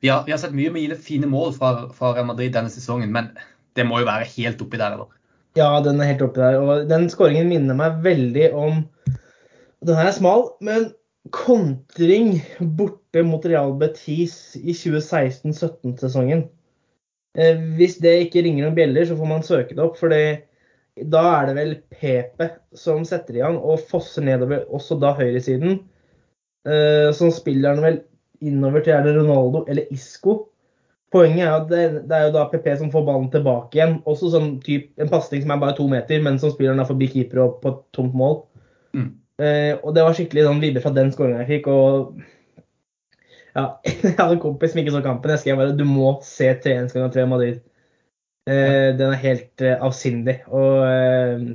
vi 0.03 0.11
har, 0.11 0.25
vi 0.27 0.35
har, 0.35 0.39
sett 0.43 0.55
mye 0.55 0.71
med 0.75 0.97
fine 0.99 1.29
mål 1.31 1.53
fra, 1.55 1.73
fra, 1.95 2.13
Real 2.17 2.27
Madrid 2.27 2.55
denne 2.57 2.71
sesongen, 2.73 3.13
men 3.15 3.31
det 3.79 3.87
må 3.87 4.01
jo 4.03 4.09
være 4.09 4.27
helt 4.35 4.63
oppi 4.65 4.81
der, 4.81 4.97
eller? 4.97 5.13
Ja, 5.55 5.69
den 5.85 6.01
er 6.01 6.11
helt 6.11 6.25
oppi 6.27 6.43
der. 6.43 6.59
Og 6.59 6.89
den 6.91 7.07
skåringen 7.13 7.51
minner 7.53 7.79
meg 7.79 8.03
veldig 8.05 8.51
om 8.57 8.83
Den 9.83 9.99
her 9.99 10.13
er 10.13 10.15
smal, 10.15 10.45
men 10.63 10.93
kontring 11.35 12.37
borte 12.79 13.25
mot 13.27 13.43
Real 13.47 13.73
Betis 13.79 14.55
i 14.59 14.75
2016-17-sesongen. 14.79 16.45
Eh, 17.39 17.59
hvis 17.79 17.97
det 18.03 18.13
ikke 18.29 18.45
ringer 18.47 18.67
noen 18.67 18.77
bjeller, 18.79 19.09
så 19.09 19.17
får 19.19 19.31
man 19.31 19.43
søke 19.47 19.75
det 19.75 19.83
opp. 19.83 19.99
for 19.99 20.15
da 20.15 21.23
er 21.33 21.49
det 21.49 21.57
vel 21.57 21.75
Pepe 21.95 22.49
som 22.79 23.03
setter 23.09 23.39
i 23.39 23.43
gang 23.43 23.59
og 23.59 23.83
fosser 23.91 24.23
nedover 24.27 24.67
også 24.71 24.99
da 25.03 25.15
høyresiden. 25.19 25.81
Eh, 26.63 27.11
som 27.17 27.33
spiller 27.35 27.75
han 27.75 27.83
vel 27.83 28.03
innover 28.43 28.85
til 28.85 28.97
er 28.97 29.07
det 29.07 29.15
Ronaldo 29.17 29.65
eller 29.71 29.91
Isco. 29.95 30.39
Poenget 31.13 31.45
er 31.45 31.55
at 31.55 31.67
det, 31.69 31.81
det, 32.09 32.17
er 32.17 32.29
jo 32.29 32.35
da 32.37 32.47
PP 32.49 32.69
som 32.81 32.93
får 32.93 33.05
ballen 33.07 33.31
tilbake 33.33 33.77
igjen. 33.77 33.99
Også 34.09 34.31
sånn 34.33 34.55
typ, 34.65 34.89
en 35.01 35.11
pasning 35.13 35.43
som 35.45 35.53
er 35.53 35.61
bare 35.61 35.77
to 35.77 35.89
meter, 35.91 36.23
men 36.25 36.39
som 36.41 36.55
spiller 36.55 36.79
den 36.79 36.89
forbi 36.89 37.11
keeper 37.13 37.43
og 37.45 37.59
på 37.63 37.73
et 37.73 37.83
tomt 37.97 38.17
mål. 38.17 38.39
Mm. 38.97 39.11
Eh, 39.43 39.73
og 39.81 39.93
det 39.97 40.07
var 40.07 40.17
skikkelig 40.17 40.47
sånn 40.47 40.63
vibber 40.63 40.85
fra 40.85 40.95
den 40.97 41.13
skåringa 41.13 41.43
jeg 41.45 41.51
fikk. 41.57 41.69
og 41.73 42.17
ja, 43.53 43.67
Jeg 43.85 44.17
hadde 44.17 44.39
en 44.39 44.43
kompis 44.47 44.73
som 44.73 44.83
ikke 44.83 44.97
så 44.97 45.05
kampen. 45.05 45.35
Jeg 45.35 45.45
skrev 45.45 45.61
bare 45.61 45.77
du 45.77 45.85
må 45.89 46.17
se 46.25 46.49
3-1-skåringa 46.65 47.13
til 47.13 47.31
Madrid. 47.31 47.63
Eh, 48.51 48.91
den 48.99 49.09
er 49.13 49.21
helt 49.23 49.65
eh, 49.65 49.77
avsindig. 49.79 50.41
Og 50.51 50.85
eh, 50.89 51.51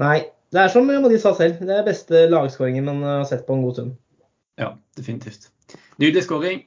Nei, 0.00 0.18
det 0.50 0.62
er 0.62 0.72
som 0.72 0.88
Madrid 0.88 1.20
sa 1.22 1.34
selv. 1.36 1.60
Det 1.60 1.74
er 1.76 1.86
beste 1.86 2.24
lagskåringen 2.32 2.88
man 2.88 3.04
har 3.04 3.26
sett 3.28 3.44
på 3.46 3.58
en 3.58 3.66
god 3.66 3.76
stund. 3.76 3.98
Ja, 4.60 4.74
definitivt. 4.98 5.48
Nydelig 6.00 6.26
skåring. 6.26 6.66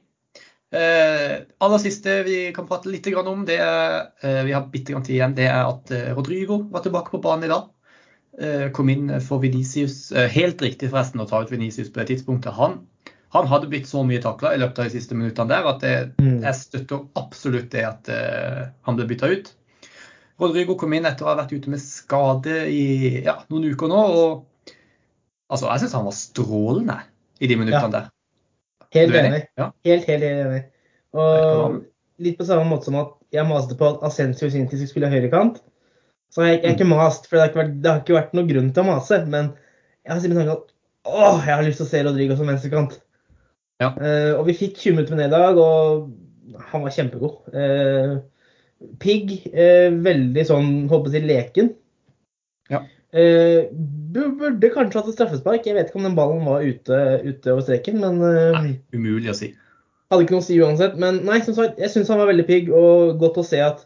Eh, 0.74 1.34
aller 1.62 1.78
siste 1.78 2.22
vi 2.26 2.38
kan 2.54 2.66
prate 2.66 2.90
litt 2.90 3.06
om, 3.14 3.44
det 3.46 3.60
er, 3.62 4.08
eh, 4.22 4.40
vi 4.48 4.54
har 4.56 4.66
bitte 4.72 4.96
tid 5.06 5.14
igjen, 5.14 5.36
det 5.36 5.46
er 5.46 5.68
at 5.68 5.92
eh, 5.94 6.10
Rodrigo 6.16 6.64
var 6.72 6.82
tilbake 6.82 7.14
på 7.14 7.22
banen 7.22 7.46
i 7.46 7.52
dag. 7.52 7.70
kom 8.74 8.88
inn 8.90 9.20
for 9.22 9.38
Venicius. 9.38 10.10
helt 10.10 10.58
riktig 10.58 10.88
forresten 10.90 11.20
å 11.22 11.26
ta 11.30 11.44
ut 11.44 11.52
Venicius 11.52 11.86
på 11.86 12.00
det 12.00 12.08
tidspunktet. 12.08 12.50
Han 12.56 12.80
han 13.34 13.46
hadde 13.50 13.66
blitt 13.66 13.88
så 13.90 14.04
mye 14.06 14.22
takla 14.22 14.52
i 14.54 14.58
løpet 14.62 14.78
av 14.78 14.86
de 14.86 14.94
siste 14.94 15.16
minuttene 15.18 15.50
der 15.50 15.66
at 15.66 15.80
det, 15.82 15.94
mm. 16.22 16.36
jeg 16.44 16.58
støtter 16.58 17.00
absolutt 17.18 17.72
det 17.72 17.82
at 17.82 18.10
uh, 18.10 18.60
han 18.86 18.98
ble 18.98 19.08
bytta 19.10 19.30
ut. 19.32 19.50
Rodrigo 20.38 20.76
kom 20.78 20.94
inn 20.94 21.08
etter 21.08 21.26
å 21.26 21.32
ha 21.32 21.38
vært 21.40 21.54
ute 21.54 21.72
med 21.72 21.82
skade 21.82 22.60
i 22.70 23.24
ja, 23.26 23.40
noen 23.50 23.72
uker 23.74 23.90
nå. 23.90 24.04
og 24.18 24.74
Altså, 25.50 25.66
jeg 25.68 25.82
syns 25.82 25.96
han 25.98 26.06
var 26.06 26.14
strålende 26.16 26.94
i 27.40 27.50
de 27.50 27.56
minuttene 27.58 27.90
Ja. 27.90 27.92
der. 27.98 28.10
Helt 28.94 29.14
enig? 29.18 29.42
Ja. 29.58 29.72
Helt, 29.84 30.06
helt, 30.06 30.22
helt 30.22 30.46
enig. 30.46 30.62
Og 31.14 31.80
litt 32.22 32.38
på 32.38 32.46
samme 32.46 32.66
måte 32.70 32.88
som 32.88 32.98
at 33.00 33.14
jeg 33.34 33.46
maste 33.48 33.76
på 33.78 33.88
at 33.88 34.04
Asensio 34.06 34.50
Sintis 34.50 34.78
skulle 34.78 34.92
spille 34.92 35.10
høyrekant. 35.10 35.58
Så 36.34 36.46
jeg, 36.46 36.60
jeg 36.60 36.68
har 36.68 36.76
ikke 36.76 36.90
mast, 36.90 37.28
for 37.28 37.36
det 37.36 37.42
har 37.42 37.50
ikke, 37.50 37.60
vært, 37.62 37.74
det 37.82 37.90
har 37.90 38.02
ikke 38.02 38.16
vært 38.16 38.36
noen 38.36 38.50
grunn 38.50 38.70
til 38.74 38.82
å 38.82 38.88
mase. 38.88 39.20
Men 39.30 39.52
jeg 40.02 40.12
har 40.12 40.22
simpelthen 40.22 40.48
tanken 40.48 40.62
at 40.62 40.74
åh, 41.14 41.40
jeg 41.46 41.54
har 41.54 41.66
lyst 41.66 41.80
til 41.82 41.86
å 41.86 41.90
se 41.90 42.02
Rodrigo 42.06 42.38
som 42.38 42.50
venstrekant. 42.50 42.98
Ja. 43.82 43.90
Uh, 43.98 44.32
og 44.38 44.46
vi 44.48 44.56
fikk 44.58 44.78
20 44.78 44.96
minutter 44.96 45.18
med 45.18 45.28
i 45.28 45.34
dag, 45.34 45.58
og 45.58 46.62
han 46.70 46.84
var 46.86 46.94
kjempegod. 46.94 47.54
Uh, 47.54 48.16
Pigg, 49.02 49.36
uh, 49.54 49.90
veldig 50.04 50.46
sånn, 50.46 50.72
holdt 50.90 51.06
på 51.06 51.12
å 51.12 51.14
si, 51.14 51.22
leken. 51.24 51.70
Ja. 52.72 52.84
Eh, 53.14 53.68
bu- 54.14 54.32
burde 54.40 54.70
kanskje 54.74 54.98
hatt 54.98 55.08
et 55.12 55.14
straffespark. 55.14 55.66
Jeg 55.68 55.76
vet 55.76 55.90
ikke 55.90 56.00
om 56.00 56.06
den 56.08 56.16
ballen 56.18 56.44
var 56.48 56.64
ute, 56.66 56.98
ute 57.22 57.52
over 57.52 57.62
streken, 57.62 58.00
men 58.02 58.18
eh, 58.26 58.56
Nei, 58.58 58.72
umulig 58.96 59.30
å 59.30 59.36
si. 59.38 59.52
hadde 60.10 60.24
ikke 60.26 60.34
noe 60.34 60.42
å 60.42 60.46
si 60.48 60.56
uansett. 60.62 60.96
Men 60.98 61.20
nei, 61.26 61.38
som 61.46 61.54
sagt, 61.56 61.78
jeg 61.78 61.92
syns 61.94 62.10
han 62.10 62.18
var 62.22 62.30
veldig 62.32 62.46
pigg, 62.48 62.72
og 62.74 63.14
godt 63.22 63.38
å 63.38 63.46
se 63.46 63.60
at 63.62 63.84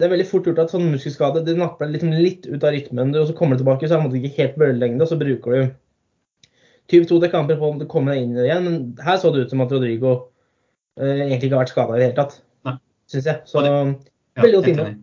det 0.00 0.08
er 0.08 0.14
veldig 0.16 0.26
fort 0.30 0.48
gjort 0.48 0.58
at 0.64 0.72
sånn 0.72 0.88
muskelskade 0.90 1.44
det 1.46 1.52
napper 1.60 1.86
deg 1.86 1.98
liksom 1.98 2.14
litt 2.16 2.48
ut 2.48 2.64
av 2.64 2.72
rytmen, 2.74 3.12
og 3.20 3.28
så 3.28 3.36
kommer 3.38 3.54
du 3.58 3.62
tilbake, 3.62 3.86
så 3.86 4.00
er 4.00 4.08
det 4.10 4.22
ikke 4.24 4.38
helt 4.40 4.56
bølgelengde, 4.58 5.04
og 5.04 5.12
så 5.12 5.18
bruker 5.20 5.52
du 5.54 5.74
typ 6.90 7.04
to 7.08 7.20
til 7.22 7.30
kamper 7.30 7.60
på 7.60 7.68
om 7.70 7.78
du 7.78 7.86
kommer 7.88 8.16
deg 8.16 8.24
inn 8.24 8.40
igjen. 8.42 8.64
Men 8.66 9.04
her 9.04 9.20
så 9.22 9.30
det 9.32 9.44
ut 9.46 9.52
som 9.52 9.62
at 9.64 9.70
Rodrigo 9.72 10.14
eh, 10.98 11.28
egentlig 11.28 11.46
ikke 11.50 11.54
har 11.58 11.62
vært 11.66 11.74
skada 11.76 11.94
i 11.94 12.00
det 12.02 12.08
hele 12.08 12.18
tatt, 12.18 12.38
syns 13.12 13.28
jeg. 13.30 13.42
Så 13.52 13.62
det, 13.64 13.70
Ja, 14.32 14.42
Veldig 14.46 14.58
godt 14.62 14.70
innhold. 14.72 14.96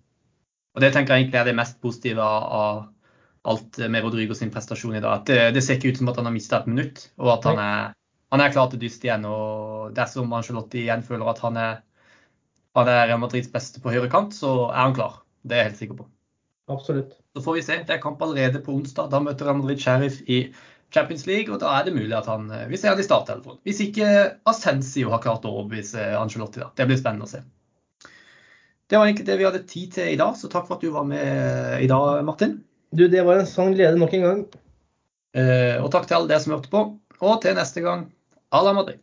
Og 0.75 0.81
det 0.83 0.89
tenker 0.95 1.13
jeg 1.15 1.23
egentlig 1.27 1.39
er 1.39 1.47
det 1.51 1.55
mest 1.61 1.75
positive 1.85 2.25
av 2.25 2.87
alt 3.43 3.77
med 3.77 4.03
Rodrigo 4.03 4.35
sin 4.35 4.51
prestasjon 4.51 4.95
i 4.97 5.01
dag. 5.03 5.21
At 5.21 5.29
det, 5.29 5.39
det 5.55 5.63
ser 5.63 5.79
ikke 5.79 5.93
ut 5.93 6.01
som 6.01 6.11
at 6.11 6.19
han 6.19 6.27
har 6.27 6.35
mista 6.35 6.59
et 6.59 6.69
minutt, 6.69 7.05
og 7.21 7.33
at 7.37 7.47
han 7.49 7.61
er, 7.63 7.93
han 8.33 8.43
er 8.43 8.53
klar 8.53 8.71
til 8.71 8.81
dyst 8.81 9.05
igjen. 9.05 9.25
Og 9.29 9.93
dersom 9.97 10.33
Angelotti 10.35 10.83
igjen 10.83 11.05
føler 11.05 11.31
at 11.31 11.43
han 11.45 11.59
er, 11.59 11.81
han 12.77 12.91
er 12.93 13.15
Madrids 13.21 13.51
beste 13.53 13.81
på 13.83 13.93
høyre 13.93 14.09
kant, 14.11 14.35
så 14.35 14.69
er 14.69 14.81
han 14.83 14.97
klar. 14.97 15.21
Det 15.43 15.55
er 15.55 15.63
jeg 15.63 15.71
helt 15.71 15.83
sikker 15.83 16.01
på. 16.01 16.09
absolutt. 16.69 17.15
Så 17.33 17.41
får 17.45 17.55
vi 17.55 17.61
se. 17.65 17.77
Det 17.87 17.95
er 17.95 18.01
kamp 18.03 18.21
allerede 18.21 18.61
på 18.65 18.73
onsdag. 18.75 19.09
Da 19.13 19.21
møter 19.23 19.47
Real 19.47 19.61
Madrid 19.61 19.79
Sheriff 19.81 20.19
i 20.27 20.41
Champions 20.93 21.25
League, 21.29 21.53
og 21.53 21.61
da 21.61 21.71
er 21.77 21.85
det 21.85 21.93
mulig 21.93 22.15
at 22.17 22.25
han 22.27 22.49
Vi 22.69 22.77
ser 22.77 22.93
han 22.93 22.99
i 22.99 23.05
starttelefonen. 23.05 23.61
Hvis 23.63 23.79
ikke 23.85 24.09
Ascensio 24.49 25.13
har 25.13 25.21
klart 25.23 25.45
å 25.45 25.53
overbevise 25.53 26.11
Angelotti, 26.17 26.63
da. 26.63 26.71
Det 26.75 26.89
blir 26.89 26.99
spennende 26.99 27.29
å 27.29 27.31
se. 27.31 27.43
Det 28.89 28.97
var 28.97 29.05
egentlig 29.05 29.27
det 29.27 29.37
vi 29.37 29.45
hadde 29.45 29.67
tid 29.69 29.91
til 29.93 30.07
i 30.09 30.17
dag, 30.17 30.33
så 30.37 30.49
takk 30.49 30.65
for 30.65 30.79
at 30.79 30.83
du 30.83 30.89
var 30.89 31.05
med 31.05 31.83
i 31.85 31.89
dag, 31.89 32.23
Martin. 32.25 32.57
Du, 32.91 33.07
det 33.07 33.21
var 33.25 33.41
en 33.41 33.47
sann 33.47 33.73
glede 33.73 33.99
nok 33.99 34.13
en 34.17 34.25
gang. 34.25 34.41
Eh, 35.37 35.77
og 35.77 35.91
takk 35.93 36.07
til 36.09 36.17
alle 36.17 36.31
dere 36.31 36.41
som 36.41 36.55
hørte 36.55 36.71
på. 36.73 36.85
Og 37.19 37.41
til 37.43 37.57
neste 37.57 37.83
gang, 37.85 38.07
à 38.51 38.63
la 38.65 38.73
Madrid. 38.73 39.01